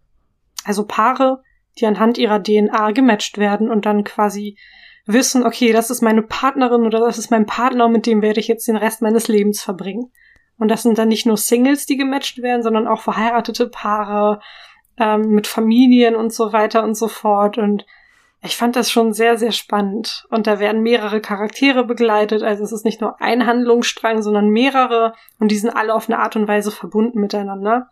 [0.63, 1.43] Also Paare,
[1.79, 4.57] die anhand ihrer DNA gematcht werden und dann quasi
[5.05, 8.47] wissen, okay, das ist meine Partnerin oder das ist mein Partner, mit dem werde ich
[8.47, 10.11] jetzt den Rest meines Lebens verbringen.
[10.57, 14.41] Und das sind dann nicht nur Singles, die gematcht werden, sondern auch verheiratete Paare
[14.97, 17.57] ähm, mit Familien und so weiter und so fort.
[17.57, 17.85] Und
[18.43, 20.25] ich fand das schon sehr, sehr spannend.
[20.29, 22.43] Und da werden mehrere Charaktere begleitet.
[22.43, 25.13] Also es ist nicht nur ein Handlungsstrang, sondern mehrere.
[25.39, 27.89] Und die sind alle auf eine Art und Weise verbunden miteinander.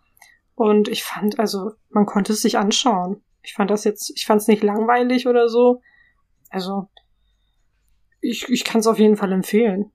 [0.53, 3.23] Und ich fand, also, man konnte es sich anschauen.
[3.49, 5.81] Ich fand das jetzt, ich fand es nicht langweilig oder so.
[6.51, 6.87] Also,
[8.21, 9.91] ich, ich kann es auf jeden Fall empfehlen.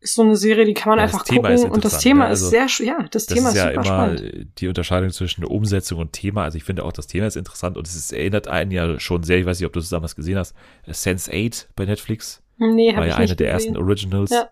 [0.00, 2.30] Ist so eine Serie, die kann man ja, einfach gucken und das Thema ne?
[2.30, 4.48] also, ist sehr, ja, das, das Thema ist, ist ja super immer spannend.
[4.58, 6.44] die Unterscheidung zwischen Umsetzung und Thema.
[6.44, 9.22] Also ich finde auch das Thema ist interessant und es ist, erinnert einen ja schon
[9.22, 10.54] sehr, ich weiß nicht, ob du es damals gesehen hast,
[10.86, 12.42] Sense 8 bei Netflix.
[12.56, 14.30] Nee, war ja eine der ersten Originals.
[14.30, 14.48] Ja.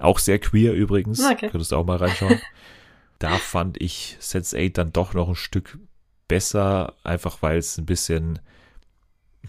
[0.00, 1.24] Auch sehr queer übrigens.
[1.24, 1.50] Okay.
[1.50, 2.40] Könntest du auch mal reinschauen.
[3.20, 5.78] da fand ich Sense 8 dann doch noch ein Stück
[6.28, 8.38] besser, einfach weil es ein bisschen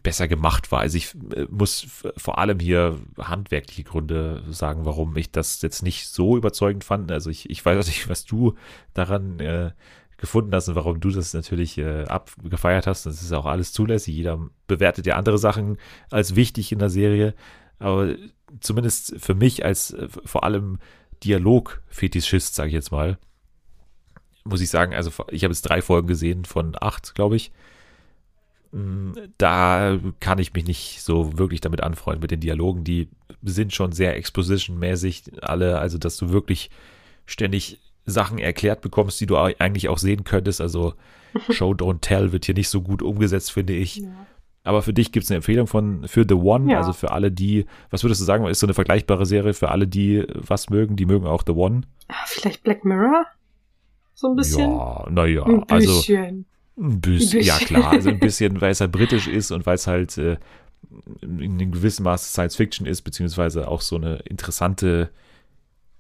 [0.03, 0.81] besser gemacht war.
[0.81, 6.07] Also ich äh, muss vor allem hier handwerkliche Gründe sagen, warum ich das jetzt nicht
[6.07, 7.11] so überzeugend fand.
[7.11, 8.55] Also ich, ich weiß nicht, was du
[8.93, 9.71] daran äh,
[10.17, 13.05] gefunden hast und warum du das natürlich äh, abgefeiert hast.
[13.05, 14.15] Das ist auch alles zulässig.
[14.15, 15.77] Jeder bewertet ja andere Sachen
[16.09, 17.33] als wichtig in der Serie.
[17.79, 18.15] Aber
[18.59, 20.79] zumindest für mich als äh, vor allem
[21.23, 23.17] Dialog-Fetischist, sage ich jetzt mal,
[24.45, 27.51] muss ich sagen, also ich habe jetzt drei Folgen gesehen von acht, glaube ich.
[28.71, 32.83] Mm, da kann ich mich nicht so wirklich damit anfreunden mit den Dialogen.
[32.83, 33.09] Die
[33.43, 36.69] sind schon sehr exposition-mäßig alle, also dass du wirklich
[37.25, 40.61] ständig Sachen erklärt bekommst, die du eigentlich auch sehen könntest.
[40.61, 40.93] Also
[41.49, 43.97] Show Don't Tell wird hier nicht so gut umgesetzt, finde ich.
[43.97, 44.27] Ja.
[44.63, 46.79] Aber für dich gibt es eine Empfehlung von für The One, ja.
[46.79, 49.87] also für alle, die, was würdest du sagen, ist so eine vergleichbare Serie für alle,
[49.87, 51.81] die was mögen, die mögen auch The One?
[52.07, 53.25] Ah, vielleicht Black Mirror?
[54.15, 54.71] So ein bisschen?
[54.71, 55.97] Ja, naja, also.
[55.97, 56.45] Bisschen.
[56.77, 59.87] Ein bisschen, ja klar, also ein bisschen, weil es halt britisch ist und weil es
[59.87, 60.37] halt äh,
[61.21, 65.09] in einem gewissen Maße Science Fiction ist, beziehungsweise auch so eine interessante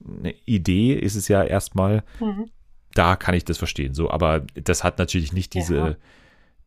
[0.05, 2.03] eine Idee ist es ja erstmal.
[2.19, 2.49] Mhm.
[2.93, 5.95] Da kann ich das verstehen, so, aber das hat natürlich nicht diese, ja.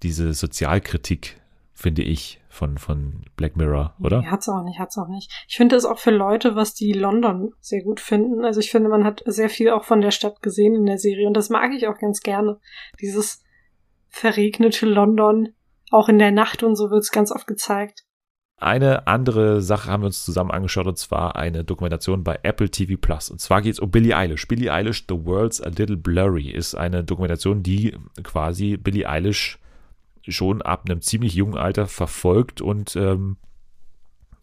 [0.03, 1.41] diese Sozialkritik,
[1.79, 4.21] finde ich, von, von Black Mirror, oder?
[4.21, 5.31] Nee, hat's auch nicht, hat's auch nicht.
[5.47, 8.45] Ich finde es auch für Leute, was die London sehr gut finden.
[8.45, 11.29] Also ich finde, man hat sehr viel auch von der Stadt gesehen in der Serie
[11.29, 12.59] und das mag ich auch ganz gerne.
[13.01, 13.45] Dieses
[14.09, 15.51] verregnete London,
[15.93, 18.05] auch in der Nacht und so wird's ganz oft gezeigt.
[18.57, 22.95] Eine andere Sache haben wir uns zusammen angeschaut und zwar eine Dokumentation bei Apple TV
[23.01, 23.31] Plus.
[23.31, 24.49] Und zwar geht es um Billie Eilish.
[24.49, 29.61] Billie Eilish, The World's a Little Blurry, ist eine Dokumentation, die quasi Billie Eilish
[30.29, 33.37] schon ab einem ziemlich jungen Alter verfolgt und ähm,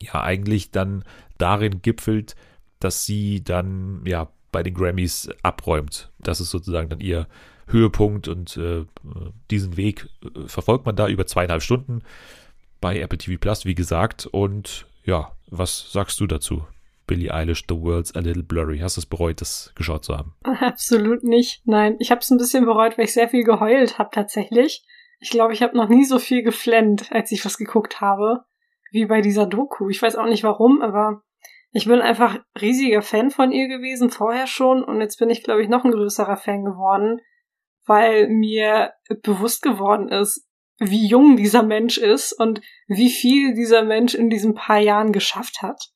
[0.02, 1.04] ja eigentlich dann
[1.38, 2.36] darin gipfelt,
[2.80, 6.12] dass sie dann ja bei den Grammys abräumt.
[6.20, 7.28] Das ist sozusagen dann ihr
[7.68, 8.86] Höhepunkt und äh,
[9.50, 12.04] diesen Weg äh, verfolgt man da über zweieinhalb Stunden
[12.80, 14.28] bei Apple TV Plus, wie gesagt.
[14.28, 16.66] Und ja, was sagst du dazu?
[17.08, 18.80] Billie Eilish, The World's a Little Blurry.
[18.80, 20.34] Hast du es bereut, das geschaut zu haben?
[20.44, 21.62] Absolut nicht.
[21.66, 24.84] Nein, ich habe es ein bisschen bereut, weil ich sehr viel geheult habe tatsächlich.
[25.20, 28.46] Ich glaube, ich habe noch nie so viel geflennt, als ich was geguckt habe,
[28.92, 29.90] wie bei dieser Doku.
[29.90, 31.24] Ich weiß auch nicht warum, aber
[31.72, 35.62] ich bin einfach riesiger Fan von ihr gewesen, vorher schon, und jetzt bin ich, glaube
[35.62, 37.20] ich, noch ein größerer Fan geworden,
[37.86, 38.94] weil mir
[39.24, 40.48] bewusst geworden ist,
[40.80, 45.62] wie jung dieser Mensch ist und wie viel dieser Mensch in diesen paar Jahren geschafft
[45.62, 45.90] hat.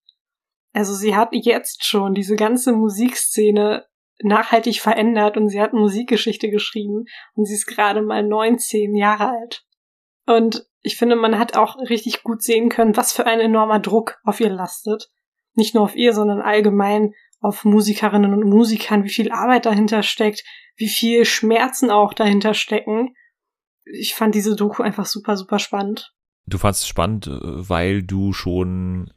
[0.74, 3.86] Also sie hat jetzt schon diese ganze Musikszene
[4.22, 7.06] nachhaltig verändert und sie hat Musikgeschichte geschrieben
[7.36, 9.64] und sie ist gerade mal 19 Jahre alt.
[10.26, 14.18] Und ich finde, man hat auch richtig gut sehen können, was für ein enormer Druck
[14.24, 15.10] auf ihr lastet.
[15.56, 20.44] Nicht nur auf ihr, sondern allgemein auf Musikerinnen und Musikern, wie viel Arbeit dahinter steckt,
[20.76, 23.14] wie viel Schmerzen auch dahinter stecken
[23.92, 26.14] ich fand diese Doku einfach super, super spannend.
[26.46, 29.12] Du fandest es spannend, äh, weil du schon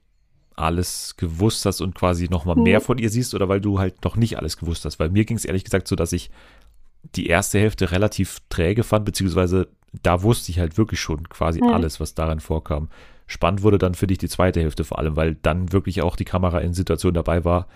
[0.56, 2.84] alles gewusst hast und quasi nochmal mehr mhm.
[2.84, 4.98] von ihr siehst oder weil du halt noch nicht alles gewusst hast?
[4.98, 6.30] Weil mir ging es ehrlich gesagt so, dass ich
[7.14, 9.68] die erste Hälfte relativ träge fand, beziehungsweise
[10.02, 11.68] da wusste ich halt wirklich schon quasi mhm.
[11.68, 12.88] alles, was darin vorkam.
[13.26, 16.24] Spannend wurde dann für dich die zweite Hälfte vor allem, weil dann wirklich auch die
[16.24, 17.66] Kamera in Situationen dabei war,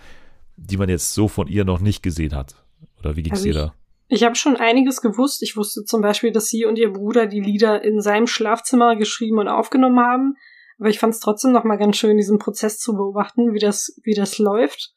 [0.55, 2.55] die man jetzt so von ihr noch nicht gesehen hat.
[2.99, 3.73] Oder wie ging es also dir da?
[4.09, 5.43] Ich habe schon einiges gewusst.
[5.43, 9.37] Ich wusste zum Beispiel, dass sie und ihr Bruder die Lieder in seinem Schlafzimmer geschrieben
[9.37, 10.37] und aufgenommen haben.
[10.79, 13.99] Aber ich fand es trotzdem noch mal ganz schön, diesen Prozess zu beobachten, wie das,
[14.03, 14.93] wie das läuft.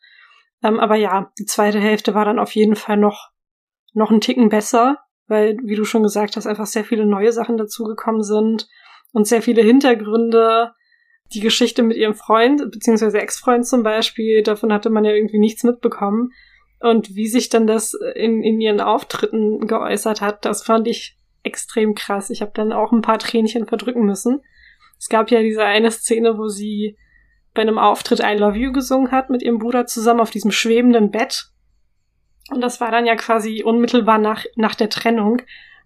[0.62, 3.30] Ähm, aber ja, die zweite Hälfte war dann auf jeden Fall noch,
[3.94, 7.56] noch ein Ticken besser, weil, wie du schon gesagt hast, einfach sehr viele neue Sachen
[7.56, 8.68] dazugekommen sind
[9.12, 10.72] und sehr viele Hintergründe.
[11.32, 15.62] Die Geschichte mit ihrem Freund, beziehungsweise Ex-Freund zum Beispiel, davon hatte man ja irgendwie nichts
[15.62, 16.32] mitbekommen.
[16.80, 21.94] Und wie sich dann das in, in ihren Auftritten geäußert hat, das fand ich extrem
[21.94, 22.30] krass.
[22.30, 24.40] Ich habe dann auch ein paar Tränchen verdrücken müssen.
[25.00, 26.96] Es gab ja diese eine Szene, wo sie
[27.54, 31.10] bei einem Auftritt I Love You gesungen hat mit ihrem Bruder zusammen auf diesem schwebenden
[31.10, 31.46] Bett.
[32.50, 35.40] Und das war dann ja quasi unmittelbar nach, nach der Trennung.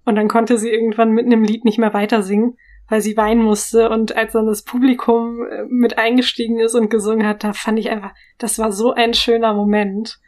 [0.05, 2.57] Und dann konnte sie irgendwann mitten im Lied nicht mehr weiter singen,
[2.89, 3.89] weil sie weinen musste.
[3.89, 7.91] Und als dann das Publikum äh, mit eingestiegen ist und gesungen hat, da fand ich
[7.91, 10.19] einfach, das war so ein schöner Moment.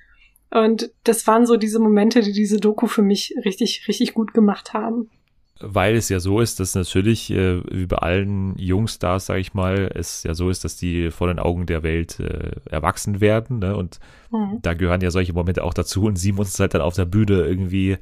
[0.52, 4.74] Und das waren so diese Momente, die diese Doku für mich richtig, richtig gut gemacht
[4.74, 5.10] haben.
[5.58, 9.90] Weil es ja so ist, dass natürlich, äh, wie bei allen Jungstars, sage ich mal,
[9.94, 13.60] es ja so ist, dass die vor den Augen der Welt äh, erwachsen werden.
[13.60, 13.74] Ne?
[13.74, 13.98] Und
[14.30, 14.58] mhm.
[14.60, 16.04] da gehören ja solche Momente auch dazu.
[16.04, 17.96] Und sie muss es halt dann auf der Bühne irgendwie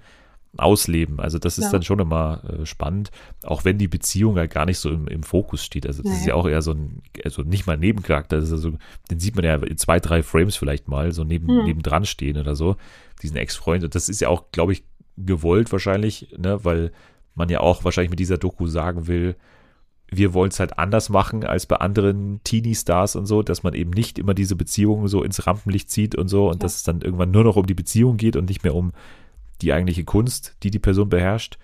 [0.57, 1.21] ausleben.
[1.21, 1.71] Also das ist ja.
[1.73, 3.11] dann schon immer äh, spannend,
[3.45, 5.87] auch wenn die Beziehung halt gar nicht so im, im Fokus steht.
[5.87, 6.19] Also das ja.
[6.19, 8.73] ist ja auch eher so ein, also nicht mal Nebencharakter, das ist also,
[9.11, 11.65] den sieht man ja in zwei, drei Frames vielleicht mal so neben, hm.
[11.65, 12.77] nebendran stehen oder so,
[13.23, 13.85] diesen Ex-Freund.
[13.85, 14.85] Und das ist ja auch, glaube ich,
[15.17, 16.93] gewollt wahrscheinlich, ne, weil
[17.35, 19.37] man ja auch wahrscheinlich mit dieser Doku sagen will,
[20.11, 23.91] wir wollen es halt anders machen als bei anderen Teenie-Stars und so, dass man eben
[23.91, 26.59] nicht immer diese Beziehungen so ins Rampenlicht zieht und so und ja.
[26.61, 28.93] dass es dann irgendwann nur noch um die Beziehung geht und nicht mehr um
[29.63, 31.59] die eigentliche Kunst, die die Person beherrscht.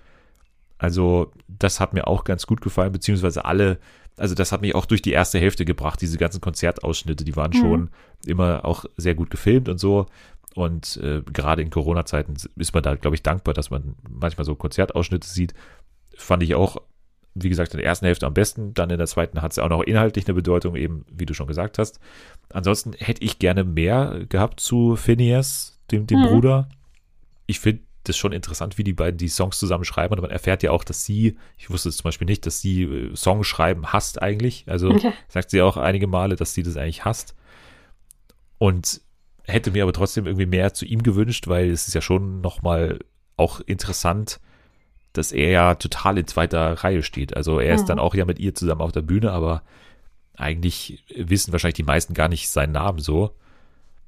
[0.78, 3.78] Also das hat mir auch ganz gut gefallen, beziehungsweise alle,
[4.16, 7.52] also das hat mich auch durch die erste Hälfte gebracht, diese ganzen Konzertausschnitte, die waren
[7.52, 7.60] mhm.
[7.60, 7.90] schon
[8.24, 10.06] immer auch sehr gut gefilmt und so.
[10.54, 14.54] Und äh, gerade in Corona-Zeiten ist man da, glaube ich, dankbar, dass man manchmal so
[14.54, 15.54] Konzertausschnitte sieht.
[16.16, 16.78] Fand ich auch,
[17.34, 18.74] wie gesagt, in der ersten Hälfte am besten.
[18.74, 21.46] Dann in der zweiten hat es auch noch inhaltlich eine Bedeutung, eben wie du schon
[21.46, 22.00] gesagt hast.
[22.52, 26.26] Ansonsten hätte ich gerne mehr gehabt zu Phineas, dem, dem mhm.
[26.26, 26.68] Bruder
[27.50, 30.14] ich finde das schon interessant, wie die beiden die Songs zusammen schreiben.
[30.14, 32.84] Und man erfährt ja auch, dass sie, ich wusste es zum Beispiel nicht, dass sie
[32.84, 34.64] äh, Songs schreiben hasst eigentlich.
[34.68, 35.12] Also okay.
[35.28, 37.34] sagt sie auch einige Male, dass sie das eigentlich hasst.
[38.58, 39.02] Und
[39.50, 43.00] hätte mir aber trotzdem irgendwie mehr zu ihm gewünscht, weil es ist ja schon nochmal
[43.36, 44.40] auch interessant,
[45.12, 47.36] dass er ja total in zweiter Reihe steht.
[47.36, 47.86] Also er ist mhm.
[47.86, 49.62] dann auch ja mit ihr zusammen auf der Bühne, aber
[50.36, 53.34] eigentlich wissen wahrscheinlich die meisten gar nicht seinen Namen so.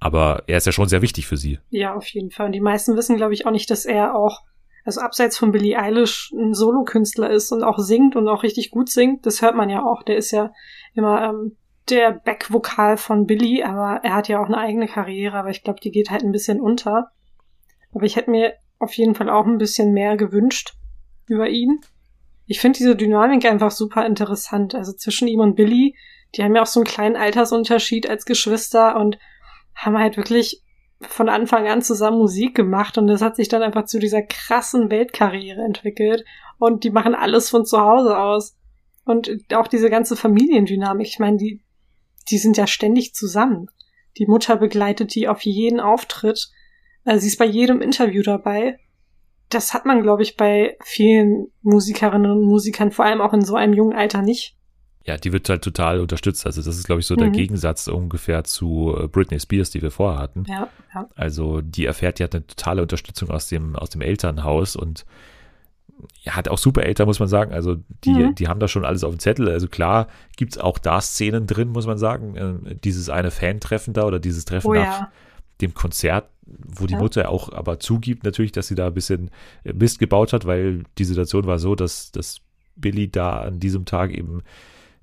[0.00, 1.58] Aber er ist ja schon sehr wichtig für sie.
[1.70, 2.46] Ja, auf jeden Fall.
[2.46, 4.40] Und die meisten wissen, glaube ich, auch nicht, dass er auch,
[4.84, 8.90] also abseits von Billie Eilish, ein Solokünstler ist und auch singt und auch richtig gut
[8.90, 9.26] singt.
[9.26, 10.02] Das hört man ja auch.
[10.02, 10.52] Der ist ja
[10.94, 11.56] immer ähm,
[11.88, 15.80] der Backvokal von Billy, aber er hat ja auch eine eigene Karriere, aber ich glaube,
[15.80, 17.10] die geht halt ein bisschen unter.
[17.92, 20.74] Aber ich hätte mir auf jeden Fall auch ein bisschen mehr gewünscht
[21.26, 21.80] über ihn.
[22.46, 24.74] Ich finde diese Dynamik einfach super interessant.
[24.74, 25.96] Also zwischen ihm und Billy,
[26.34, 29.18] die haben ja auch so einen kleinen Altersunterschied als Geschwister und
[29.74, 30.62] haben halt wirklich
[31.00, 34.90] von Anfang an zusammen Musik gemacht und das hat sich dann einfach zu dieser krassen
[34.90, 36.24] Weltkarriere entwickelt
[36.58, 38.56] und die machen alles von zu Hause aus.
[39.04, 41.60] Und auch diese ganze Familiendynamik, ich meine, die,
[42.30, 43.68] die sind ja ständig zusammen.
[44.18, 46.50] Die Mutter begleitet die auf jeden Auftritt.
[47.04, 48.78] Also sie ist bei jedem Interview dabei.
[49.48, 53.54] Das hat man, glaube ich, bei vielen Musikerinnen und Musikern, vor allem auch in so
[53.54, 54.56] einem jungen Alter, nicht.
[55.04, 56.46] Ja, die wird halt total unterstützt.
[56.46, 57.18] Also das ist, glaube ich, so mhm.
[57.18, 60.44] der Gegensatz ungefähr zu äh, Britney Spears, die wir vorher hatten.
[60.48, 61.08] Ja, ja.
[61.16, 65.04] Also die erfährt ja eine totale Unterstützung aus dem, aus dem Elternhaus und
[66.28, 67.52] hat auch super Eltern, muss man sagen.
[67.52, 68.34] Also die, mhm.
[68.34, 69.48] die haben da schon alles auf dem Zettel.
[69.48, 72.36] Also klar gibt es auch da Szenen drin, muss man sagen.
[72.36, 75.12] Äh, dieses eine Fan-Treffen da oder dieses Treffen oh, nach ja.
[75.60, 76.98] dem Konzert, wo die ja.
[76.98, 79.30] Mutter auch aber zugibt natürlich, dass sie da ein bisschen
[79.64, 82.40] Mist gebaut hat, weil die Situation war so, dass, dass
[82.76, 84.42] Billy da an diesem Tag eben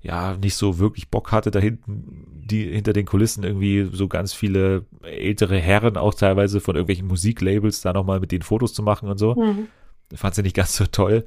[0.02, 4.32] ja nicht so wirklich Bock hatte, da hinten, die hinter den Kulissen irgendwie so ganz
[4.32, 9.08] viele ältere Herren auch teilweise von irgendwelchen Musiklabels da nochmal mit den Fotos zu machen
[9.08, 9.34] und so.
[9.34, 9.68] Mhm.
[10.14, 11.24] Fand sie nicht ganz so toll,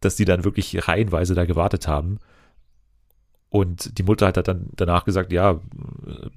[0.00, 2.18] dass die dann wirklich reihenweise da gewartet haben.
[3.48, 5.60] Und die Mutter hat dann danach gesagt, ja,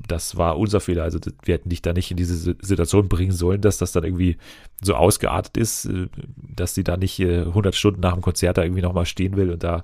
[0.07, 1.03] das war unser Fehler.
[1.03, 4.38] Also wir hätten dich da nicht in diese Situation bringen sollen, dass das dann irgendwie
[4.82, 6.07] so ausgeartet ist, äh,
[6.38, 9.49] dass sie da nicht 100 äh, Stunden nach dem Konzert da irgendwie nochmal stehen will
[9.51, 9.84] und da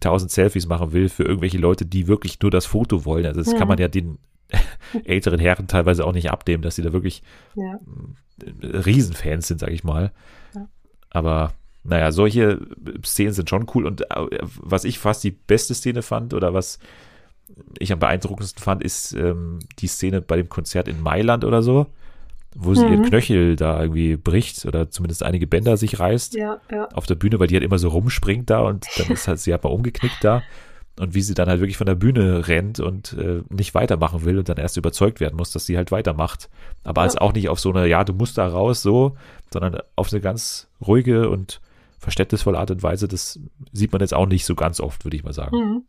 [0.00, 3.26] tausend Selfies machen will für irgendwelche Leute, die wirklich nur das Foto wollen.
[3.26, 3.58] Also das mhm.
[3.58, 4.18] kann man ja den
[5.04, 7.22] älteren Herren teilweise auch nicht abnehmen, dass sie da wirklich
[7.54, 7.78] ja.
[8.62, 10.12] Riesenfans sind, sag ich mal.
[11.12, 11.52] Aber
[11.84, 12.60] naja, solche
[13.04, 13.86] Szenen sind schon cool.
[13.86, 16.78] Und äh, was ich fast die beste Szene fand oder was
[17.78, 21.86] ich am beeindruckendsten fand, ist ähm, die Szene bei dem Konzert in Mailand oder so
[22.54, 22.92] wo sie mhm.
[22.92, 26.88] ihren Knöchel da irgendwie bricht oder zumindest einige Bänder sich reißt ja, ja.
[26.92, 29.52] auf der Bühne, weil die halt immer so rumspringt da und dann ist halt sie
[29.52, 30.42] halt mal umgeknickt da
[30.98, 34.38] und wie sie dann halt wirklich von der Bühne rennt und äh, nicht weitermachen will
[34.38, 36.50] und dann erst überzeugt werden muss, dass sie halt weitermacht.
[36.84, 37.04] Aber ja.
[37.04, 39.16] als auch nicht auf so eine, ja, du musst da raus, so,
[39.52, 41.60] sondern auf eine ganz ruhige und
[41.98, 43.08] verständnisvolle Art und Weise.
[43.08, 43.40] Das
[43.72, 45.56] sieht man jetzt auch nicht so ganz oft, würde ich mal sagen.
[45.56, 45.84] Mhm.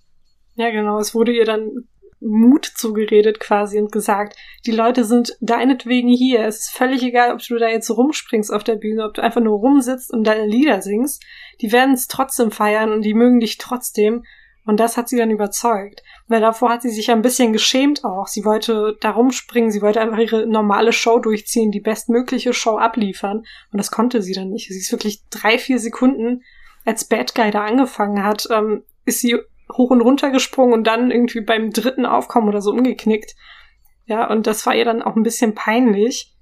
[0.56, 1.00] Ja, genau.
[1.00, 1.86] Es wurde ihr dann
[2.24, 6.46] Mut zugeredet quasi und gesagt, die Leute sind deinetwegen hier.
[6.46, 9.42] Es ist völlig egal, ob du da jetzt rumspringst auf der Bühne, ob du einfach
[9.42, 11.24] nur rumsitzt und deine Lieder singst.
[11.62, 14.24] Die werden es trotzdem feiern und die mögen dich trotzdem.
[14.66, 16.04] Und das hat sie dann überzeugt.
[16.28, 18.28] Weil davor hat sie sich ein bisschen geschämt auch.
[18.28, 23.40] Sie wollte da rumspringen, sie wollte einfach ihre normale Show durchziehen, die bestmögliche Show abliefern.
[23.72, 24.70] Und das konnte sie dann nicht.
[24.70, 26.44] Sie ist wirklich drei, vier Sekunden,
[26.86, 29.38] als Bad Guy da angefangen hat, ähm, ist sie
[29.72, 33.36] hoch und runter gesprungen und dann irgendwie beim dritten Aufkommen oder so umgeknickt.
[34.06, 36.36] Ja, und das war ihr dann auch ein bisschen peinlich.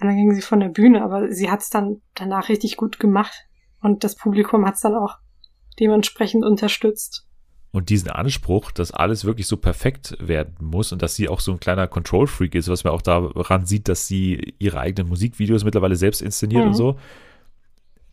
[0.00, 2.98] Und dann ging sie von der Bühne, aber sie hat es dann danach richtig gut
[2.98, 3.46] gemacht.
[3.80, 5.16] Und das Publikum hat es dann auch
[5.78, 7.27] dementsprechend unterstützt.
[7.70, 11.52] Und diesen Anspruch, dass alles wirklich so perfekt werden muss und dass sie auch so
[11.52, 15.96] ein kleiner Control-Freak ist, was man auch daran sieht, dass sie ihre eigenen Musikvideos mittlerweile
[15.96, 16.68] selbst inszeniert mhm.
[16.68, 16.98] und so,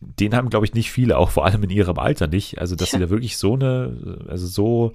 [0.00, 2.58] den haben, glaube ich, nicht viele, auch vor allem in ihrem Alter nicht.
[2.58, 2.98] Also, dass ja.
[2.98, 4.92] sie da wirklich so eine, also so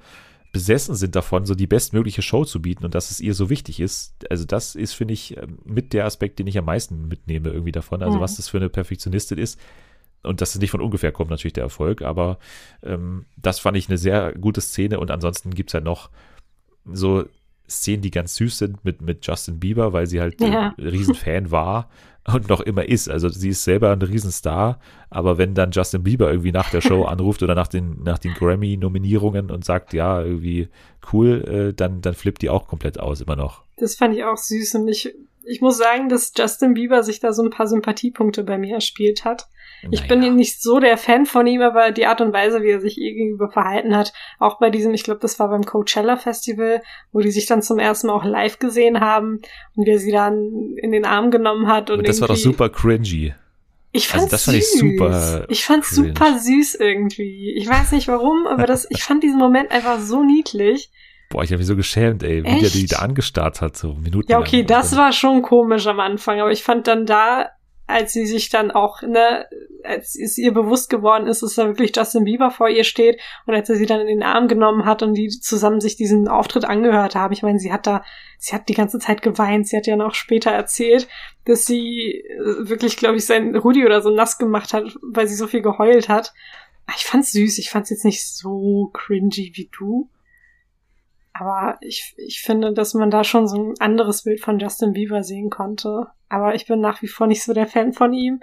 [0.54, 3.80] besessen sind davon, so die bestmögliche Show zu bieten und dass es ihr so wichtig
[3.80, 4.14] ist.
[4.30, 8.04] Also, das ist, finde ich, mit der Aspekt, den ich am meisten mitnehme irgendwie davon.
[8.04, 8.22] Also, mhm.
[8.22, 9.60] was das für eine Perfektionistin ist.
[10.24, 12.38] Und dass es nicht von ungefähr kommt, natürlich der Erfolg, aber
[12.84, 16.10] ähm, das fand ich eine sehr gute Szene und ansonsten gibt es ja noch
[16.86, 17.26] so
[17.68, 20.76] Szenen, die ganz süß sind mit, mit Justin Bieber, weil sie halt ja.
[20.78, 21.90] ein Riesenfan war
[22.26, 23.10] und noch immer ist.
[23.10, 27.04] Also sie ist selber ein Riesenstar, aber wenn dann Justin Bieber irgendwie nach der Show
[27.06, 30.68] anruft oder nach den, nach den Grammy-Nominierungen und sagt, ja, irgendwie
[31.12, 33.64] cool, äh, dann, dann flippt die auch komplett aus, immer noch.
[33.78, 37.34] Das fand ich auch süß und ich ich muss sagen, dass Justin Bieber sich da
[37.34, 39.48] so ein paar Sympathiepunkte bei mir erspielt hat.
[39.90, 40.16] Ich naja.
[40.22, 42.98] bin nicht so der Fan von ihm, aber die Art und Weise, wie er sich
[42.98, 47.20] ihr gegenüber verhalten hat, auch bei diesem, ich glaube, das war beim Coachella Festival, wo
[47.20, 49.42] die sich dann zum ersten Mal auch live gesehen haben
[49.76, 51.90] und wie er sie dann in den Arm genommen hat.
[51.90, 53.34] Und, und das war doch super cringy.
[53.94, 54.54] Ich fand also das süß.
[54.54, 55.46] fand ich super.
[55.50, 56.08] Ich fand's cringe.
[56.10, 57.54] super süß irgendwie.
[57.58, 60.92] Ich weiß nicht warum, aber das, ich fand diesen Moment einfach so niedlich.
[61.30, 62.62] Boah, ich habe mich so geschämt, ey, wie Echt?
[62.62, 64.30] der die da angestarrt hat, so Minuten.
[64.30, 67.50] Ja, okay, das war schon komisch am Anfang, aber ich fand dann da,
[67.92, 69.46] als sie sich dann auch, ne,
[69.84, 73.54] als es ihr bewusst geworden ist, dass da wirklich Justin Bieber vor ihr steht und
[73.54, 76.66] als er sie dann in den Arm genommen hat und die zusammen sich diesen Auftritt
[76.66, 77.34] angehört haben.
[77.34, 78.04] Ich meine, sie hat da,
[78.38, 79.68] sie hat die ganze Zeit geweint.
[79.68, 81.08] Sie hat ja noch später erzählt,
[81.46, 85.36] dass sie äh, wirklich, glaube ich, sein Rudi oder so nass gemacht hat, weil sie
[85.36, 86.34] so viel geheult hat.
[86.96, 87.58] Ich fand's süß.
[87.58, 90.10] Ich fand's jetzt nicht so cringy wie du.
[91.34, 95.24] Aber ich, ich finde, dass man da schon so ein anderes Bild von Justin Bieber
[95.24, 96.08] sehen konnte.
[96.30, 98.42] Aber ich bin nach wie vor nicht so der Fan von ihm.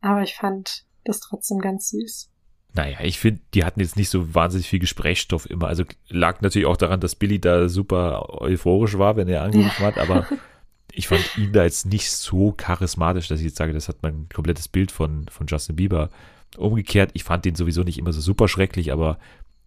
[0.00, 2.30] Aber ich fand das trotzdem ganz süß.
[2.74, 5.68] Naja, ich finde, die hatten jetzt nicht so wahnsinnig viel Gesprächsstoff immer.
[5.68, 9.86] Also lag natürlich auch daran, dass Billy da super euphorisch war, wenn er angerufen ja.
[9.86, 10.26] hat, aber
[10.92, 14.28] ich fand ihn da jetzt nicht so charismatisch, dass ich jetzt sage, das hat mein
[14.32, 16.10] komplettes Bild von, von Justin Bieber.
[16.58, 19.18] Umgekehrt, ich fand den sowieso nicht immer so super schrecklich, aber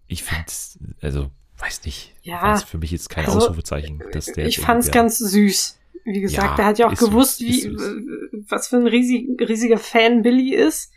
[0.07, 0.45] ich finde,
[1.01, 4.01] also weiß nicht, ja, war für mich jetzt kein also, Ausrufezeichen.
[4.11, 5.77] Dass der ich fand es ganz süß.
[6.05, 7.75] Wie gesagt, ja, der hat ja auch gewusst, wie,
[8.49, 10.91] was für ein riesig, riesiger Fan Billy ist.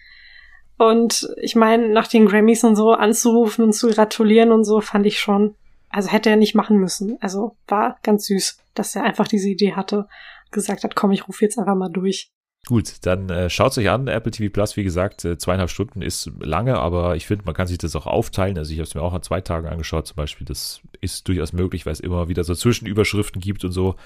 [0.79, 5.07] Und ich meine, nach den Grammys und so anzurufen und zu gratulieren und so, fand
[5.07, 5.55] ich schon,
[5.91, 7.19] also hätte er nicht machen müssen.
[7.21, 10.09] Also war ganz süß, dass er einfach diese Idee hatte,
[10.51, 12.31] gesagt hat, komm, ich rufe jetzt einfach mal durch.
[12.67, 14.07] Gut, dann äh, schaut euch an.
[14.07, 17.67] Apple TV Plus, wie gesagt, äh, zweieinhalb Stunden ist lange, aber ich finde, man kann
[17.67, 18.57] sich das auch aufteilen.
[18.57, 20.47] Also ich habe es mir auch an zwei Tagen angeschaut zum Beispiel.
[20.47, 23.97] Das ist durchaus möglich, weil es immer wieder so Zwischenüberschriften gibt und so.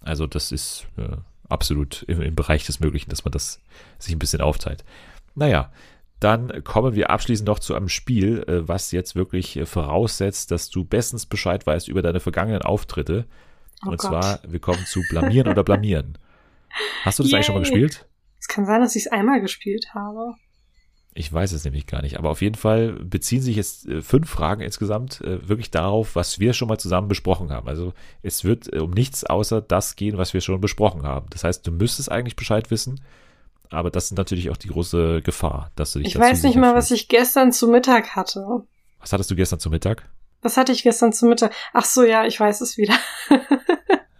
[0.00, 1.16] Also das ist äh,
[1.48, 3.60] absolut im, im, Bereich des Möglichen, dass man das
[3.98, 4.84] sich ein bisschen aufteilt.
[5.34, 5.72] Naja,
[6.20, 10.70] dann kommen wir abschließend noch zu einem Spiel, äh, was jetzt wirklich äh, voraussetzt, dass
[10.70, 13.26] du bestens Bescheid weißt über deine vergangenen Auftritte.
[13.84, 14.08] Oh und Gott.
[14.08, 16.16] zwar, wir kommen zu Blamieren oder Blamieren.
[17.04, 17.36] Hast du das Yay.
[17.36, 18.06] eigentlich schon mal gespielt?
[18.40, 20.34] Es kann sein, dass ich es einmal gespielt habe.
[21.16, 22.18] Ich weiß es nämlich gar nicht.
[22.18, 26.40] Aber auf jeden Fall beziehen sich jetzt äh, fünf Fragen insgesamt äh, wirklich darauf, was
[26.40, 27.68] wir schon mal zusammen besprochen haben.
[27.68, 31.26] Also es wird äh, um nichts außer das gehen, was wir schon besprochen haben.
[31.30, 33.00] Das heißt, du müsstest eigentlich Bescheid wissen.
[33.70, 36.74] Aber das ist natürlich auch die große Gefahr, dass du dich Ich weiß nicht mal,
[36.74, 38.64] was ich gestern zu Mittag hatte.
[39.00, 40.08] Was hattest du gestern zu Mittag?
[40.42, 41.52] Was hatte ich gestern zu Mittag?
[41.72, 42.94] Ach so, ja, ich weiß es wieder.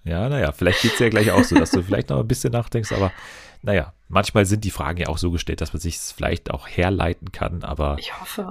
[0.05, 2.53] Ja, naja, vielleicht geht es ja gleich auch so, dass du vielleicht noch ein bisschen
[2.53, 3.11] nachdenkst, aber
[3.63, 6.69] naja, manchmal sind die Fragen ja auch so gestellt, dass man sich es vielleicht auch
[6.69, 7.97] herleiten kann, aber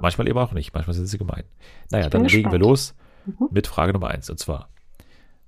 [0.01, 0.73] manchmal eben auch nicht.
[0.73, 1.43] Manchmal sind sie gemein.
[1.91, 2.33] Naja, dann gespannt.
[2.33, 2.95] legen wir los
[3.25, 3.49] mhm.
[3.51, 4.69] mit Frage Nummer eins und zwar.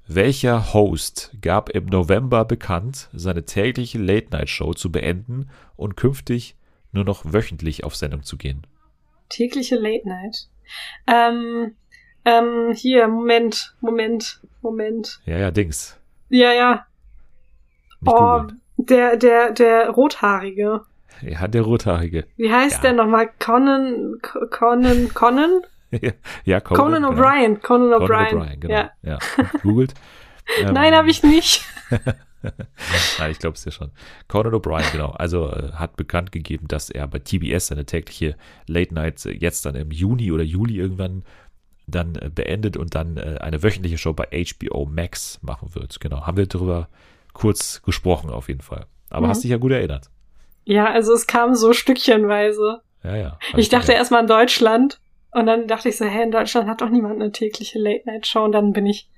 [0.08, 6.56] Welcher Host gab im November bekannt, seine tägliche Late-Night-Show zu beenden und künftig
[6.91, 8.68] nur noch wöchentlich auf Sendung zu gehen?
[9.30, 10.47] Tägliche Late-Night?
[11.08, 11.74] Ähm,
[12.26, 15.22] ähm, hier, Moment, Moment, Moment.
[15.26, 15.98] Ja, ja, Dings.
[16.30, 16.86] Ja, ja.
[18.02, 18.44] Nicht oh,
[18.78, 20.82] der, der, der Rothaarige.
[21.22, 22.26] Ja, der Rothaarige.
[22.36, 22.82] Wie heißt ja.
[22.82, 23.30] der nochmal?
[23.40, 24.20] Conan,
[24.50, 25.62] Conan, Conan?
[26.44, 27.56] ja, Conan, Conan O'Brien.
[27.56, 27.60] Genau.
[27.62, 28.38] Conan O'Brien.
[28.38, 28.74] O'Brien, genau.
[28.74, 28.92] Ja.
[29.04, 29.20] ja.
[29.62, 29.94] Googelt.
[30.62, 31.64] Nein, ähm, habe ich nicht.
[33.20, 33.92] Nein, ich glaube es ja schon.
[34.28, 35.12] Conan O'Brien, genau.
[35.12, 38.36] Also äh, hat bekannt gegeben, dass er bei TBS seine tägliche
[38.68, 41.24] Late Night jetzt dann im Juni oder Juli irgendwann
[41.88, 46.00] dann äh, beendet und dann äh, eine wöchentliche Show bei HBO Max machen wird.
[46.00, 46.90] Genau, haben wir darüber
[47.34, 48.86] kurz gesprochen auf jeden Fall.
[49.10, 49.30] Aber mhm.
[49.32, 50.10] hast dich ja gut erinnert.
[50.64, 52.82] Ja, also es kam so stückchenweise.
[53.04, 53.40] Ja, ja.
[53.56, 55.00] Ich dachte erstmal an Deutschland
[55.32, 58.52] und dann dachte ich so, hä, in Deutschland hat doch niemand eine tägliche Late-Night-Show und
[58.52, 59.10] dann bin ich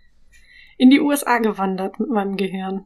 [0.77, 2.85] in die USA gewandert mit meinem Gehirn.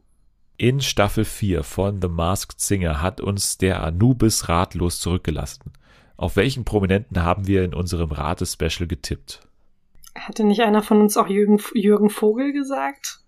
[0.58, 5.72] In Staffel 4 von The Masked Singer hat uns der Anubis ratlos zurückgelassen.
[6.16, 9.40] Auf welchen Prominenten haben wir in unserem Ratespecial getippt?
[10.14, 13.20] Hatte nicht einer von uns auch Jürgen, Jürgen Vogel gesagt?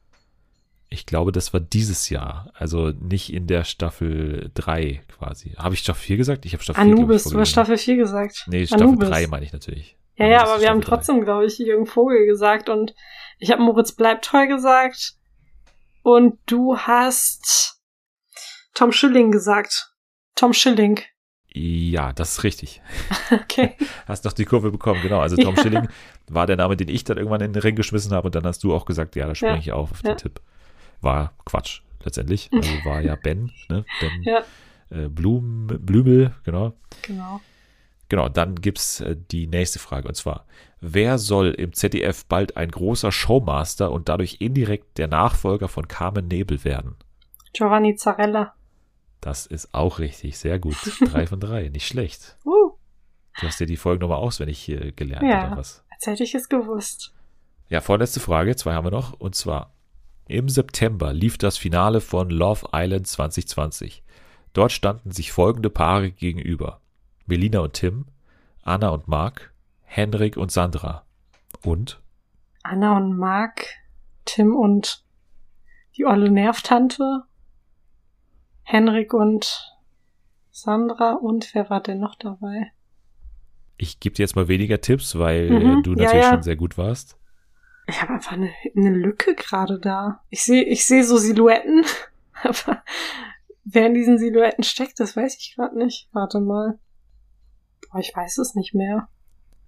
[0.90, 2.52] Ich glaube, das war dieses Jahr.
[2.54, 5.54] Also nicht in der Staffel 3 quasi.
[5.58, 6.46] Habe ich Staffel 4 gesagt?
[6.46, 7.04] Ich habe Staffel Anubis, 4.
[7.04, 8.44] Anubis, du hast Staffel 4 gesagt.
[8.46, 9.08] Nee, Staffel Anubis.
[9.08, 9.96] 3 meine ich natürlich.
[10.16, 12.94] Ja, Anubis ja, aber wir haben trotzdem, glaube ich, Jürgen Vogel gesagt und
[13.38, 15.14] ich habe Moritz bleibt treu gesagt
[16.02, 17.80] und du hast
[18.74, 19.92] Tom Schilling gesagt.
[20.36, 21.00] Tom Schilling.
[21.56, 22.82] Ja, das ist richtig.
[23.32, 23.74] Okay.
[24.06, 25.20] Hast doch die Kurve bekommen, genau.
[25.20, 25.62] Also Tom ja.
[25.62, 25.88] Schilling
[26.28, 28.62] war der Name, den ich dann irgendwann in den Ring geschmissen habe und dann hast
[28.62, 29.58] du auch gesagt, ja, da springe ja.
[29.58, 30.12] ich auf auf ja.
[30.12, 30.40] den Tipp.
[31.00, 32.50] War Quatsch, letztendlich.
[32.54, 33.84] Also war ja Ben, ne?
[34.00, 34.44] Ben
[34.90, 36.74] äh, Blum, Blümel, genau.
[37.02, 37.40] Genau.
[38.08, 40.44] Genau, dann gibt's äh, die nächste Frage und zwar,
[40.80, 46.28] wer soll im ZDF bald ein großer Showmaster und dadurch indirekt der Nachfolger von Carmen
[46.28, 46.96] Nebel werden?
[47.52, 48.54] Giovanni Zarella.
[49.24, 50.36] Das ist auch richtig.
[50.36, 50.76] Sehr gut.
[51.10, 51.68] Drei von drei.
[51.70, 52.36] Nicht schlecht.
[52.44, 52.72] Uh,
[53.40, 55.46] Du hast dir die Folgen nochmal auswendig äh, gelernt Ja.
[55.48, 55.82] oder was?
[55.90, 57.14] als hätte ich es gewusst.
[57.70, 58.54] Ja, vorletzte Frage.
[58.54, 59.14] Zwei haben wir noch.
[59.14, 59.72] Und zwar,
[60.28, 64.02] im September lief das Finale von Love Island 2020.
[64.52, 66.82] Dort standen sich folgende Paare gegenüber.
[67.24, 68.04] Melina und Tim,
[68.62, 69.54] Anna und Marc,
[69.84, 71.06] Henrik und Sandra.
[71.62, 72.02] Und
[72.62, 73.66] Anna und Mark,
[74.26, 75.02] Tim und
[75.96, 77.22] die olle Nervtante,
[78.64, 79.72] Henrik und
[80.50, 82.72] Sandra und wer war denn noch dabei?
[83.76, 86.30] ich gebe dir jetzt mal weniger Tipps, weil Mhm, äh, du ja, natürlich ja.
[86.30, 87.18] schon sehr gut warst.
[87.88, 90.22] Ich habe einfach eine, eine Lücke gerade da.
[90.30, 91.84] Ich sehe ich sehe so Silhouetten,
[92.42, 92.82] aber
[93.64, 96.08] wer in diesen Silhouetten steckt, das weiß ich gerade nicht.
[96.12, 96.78] Warte mal.
[97.90, 99.08] Boah, ich weiß es nicht mehr.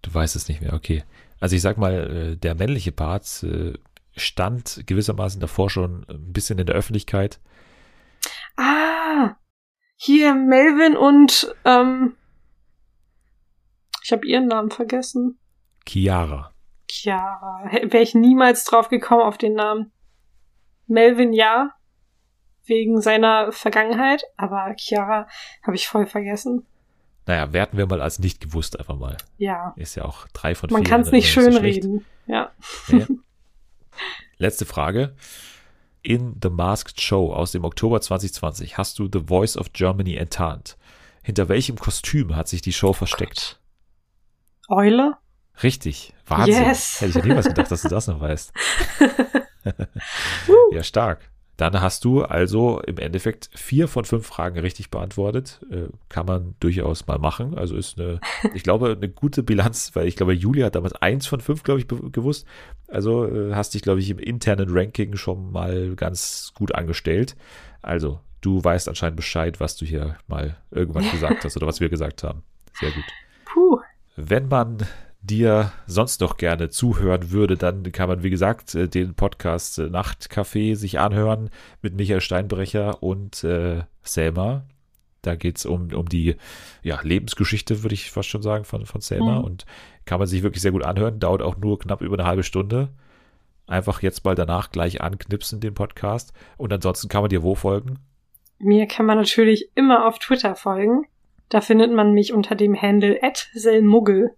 [0.02, 1.02] Du weißt es nicht mehr, okay.
[1.40, 3.74] Also ich sag mal, äh, der männliche Part äh,
[4.16, 7.40] stand gewissermaßen davor schon ein bisschen in der Öffentlichkeit.
[8.56, 9.36] Ah,
[9.96, 12.16] hier Melvin und ähm,
[14.02, 15.38] ich habe ihren Namen vergessen.
[15.86, 16.52] Chiara.
[16.88, 17.64] Chiara.
[17.72, 19.92] Wäre ich niemals drauf gekommen auf den Namen.
[20.86, 21.72] Melvin ja,
[22.64, 25.28] wegen seiner Vergangenheit, aber Chiara
[25.64, 26.66] habe ich voll vergessen.
[27.26, 29.16] Naja, werten wir mal als nicht gewusst einfach mal.
[29.36, 30.90] Ja, Ist ja auch drei von man vier.
[30.90, 32.04] kann es nicht so schön reden.
[32.26, 32.52] Ja.
[32.88, 33.06] Nee.
[34.38, 35.16] Letzte Frage.
[36.06, 40.76] In The Masked Show aus dem Oktober 2020 hast du The Voice of Germany enttarnt.
[41.24, 43.60] Hinter welchem Kostüm hat sich die Show versteckt?
[44.68, 45.16] Eule?
[45.64, 46.14] Richtig.
[46.24, 46.62] Wahnsinn.
[46.62, 47.00] Yes.
[47.00, 48.52] Hätte ich ja niemals gedacht, dass du das noch weißt.
[50.70, 51.28] ja, stark.
[51.56, 55.60] Dann hast du also im Endeffekt vier von fünf Fragen richtig beantwortet.
[55.70, 57.56] Äh, kann man durchaus mal machen.
[57.56, 58.20] Also ist eine,
[58.54, 61.80] ich glaube, eine gute Bilanz, weil ich glaube, Julia hat damals eins von fünf, glaube
[61.80, 62.46] ich, gewusst.
[62.88, 67.36] Also äh, hast dich, glaube ich, im internen Ranking schon mal ganz gut angestellt.
[67.80, 71.88] Also, du weißt anscheinend Bescheid, was du hier mal irgendwann gesagt hast oder was wir
[71.88, 72.42] gesagt haben.
[72.74, 73.04] Sehr gut.
[73.46, 73.80] Puh.
[74.16, 74.78] Wenn man
[75.26, 79.82] dir sonst noch gerne zuhören würde, dann kann man, wie gesagt, äh, den Podcast äh,
[79.82, 81.50] Nachtcafé sich anhören
[81.82, 84.64] mit Michael Steinbrecher und äh, Selma.
[85.22, 86.36] Da geht's um, um die
[86.82, 89.40] ja, Lebensgeschichte, würde ich fast schon sagen, von, von Selma.
[89.40, 89.44] Mhm.
[89.44, 89.66] Und
[90.04, 91.18] kann man sich wirklich sehr gut anhören.
[91.18, 92.90] Dauert auch nur knapp über eine halbe Stunde.
[93.66, 96.32] Einfach jetzt mal danach gleich anknipsen, den Podcast.
[96.56, 97.98] Und ansonsten kann man dir wo folgen?
[98.58, 101.04] Mir kann man natürlich immer auf Twitter folgen.
[101.48, 103.18] Da findet man mich unter dem Handle
[103.52, 104.30] @selmuggel.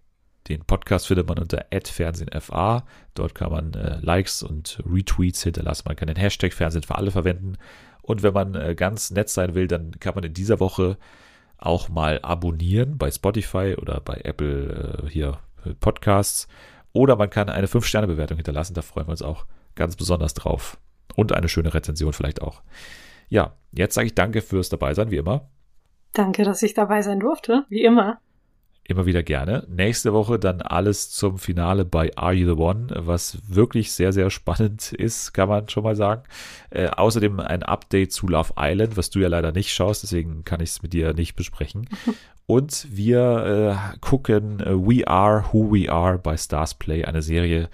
[0.49, 2.83] Den Podcast findet man unter @fernsehenfa.
[3.13, 5.83] Dort kann man äh, Likes und Retweets hinterlassen.
[5.85, 7.57] Man kann den Hashtag Fernsehen für alle verwenden.
[8.01, 10.97] Und wenn man äh, ganz nett sein will, dann kann man in dieser Woche
[11.59, 16.47] auch mal abonnieren bei Spotify oder bei Apple äh, hier äh, Podcasts.
[16.93, 18.73] Oder man kann eine 5-Sterne-Bewertung hinterlassen.
[18.73, 19.45] Da freuen wir uns auch
[19.75, 20.79] ganz besonders drauf.
[21.15, 22.63] Und eine schöne Rezension vielleicht auch.
[23.27, 25.49] Ja, jetzt sage ich danke fürs Dabeisein, wie immer.
[26.13, 28.19] Danke, dass ich dabei sein durfte, wie immer.
[28.89, 29.67] Immer wieder gerne.
[29.69, 34.31] Nächste Woche dann alles zum Finale bei Are You the One, was wirklich sehr, sehr
[34.31, 36.23] spannend ist, kann man schon mal sagen.
[36.71, 40.59] Äh, außerdem ein Update zu Love Island, was du ja leider nicht schaust, deswegen kann
[40.59, 41.87] ich es mit dir nicht besprechen.
[42.47, 47.69] Und wir äh, gucken äh, We Are Who We Are bei Stars Play, eine Serie,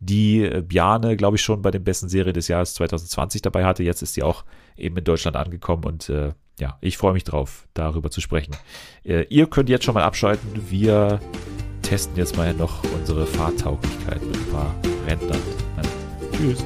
[0.00, 3.82] die äh, Bjane, glaube ich, schon bei den besten Serie des Jahres 2020 dabei hatte.
[3.82, 4.44] Jetzt ist sie auch
[4.76, 8.56] eben in Deutschland angekommen und äh, ja, ich freue mich drauf, darüber zu sprechen.
[9.04, 10.48] Äh, ihr könnt jetzt schon mal abschalten.
[10.68, 11.20] Wir
[11.82, 14.74] testen jetzt mal noch unsere Fahrtauglichkeit mit ein paar
[15.06, 15.40] Rentnern.
[15.76, 15.82] Ja.
[16.36, 16.64] Tschüss.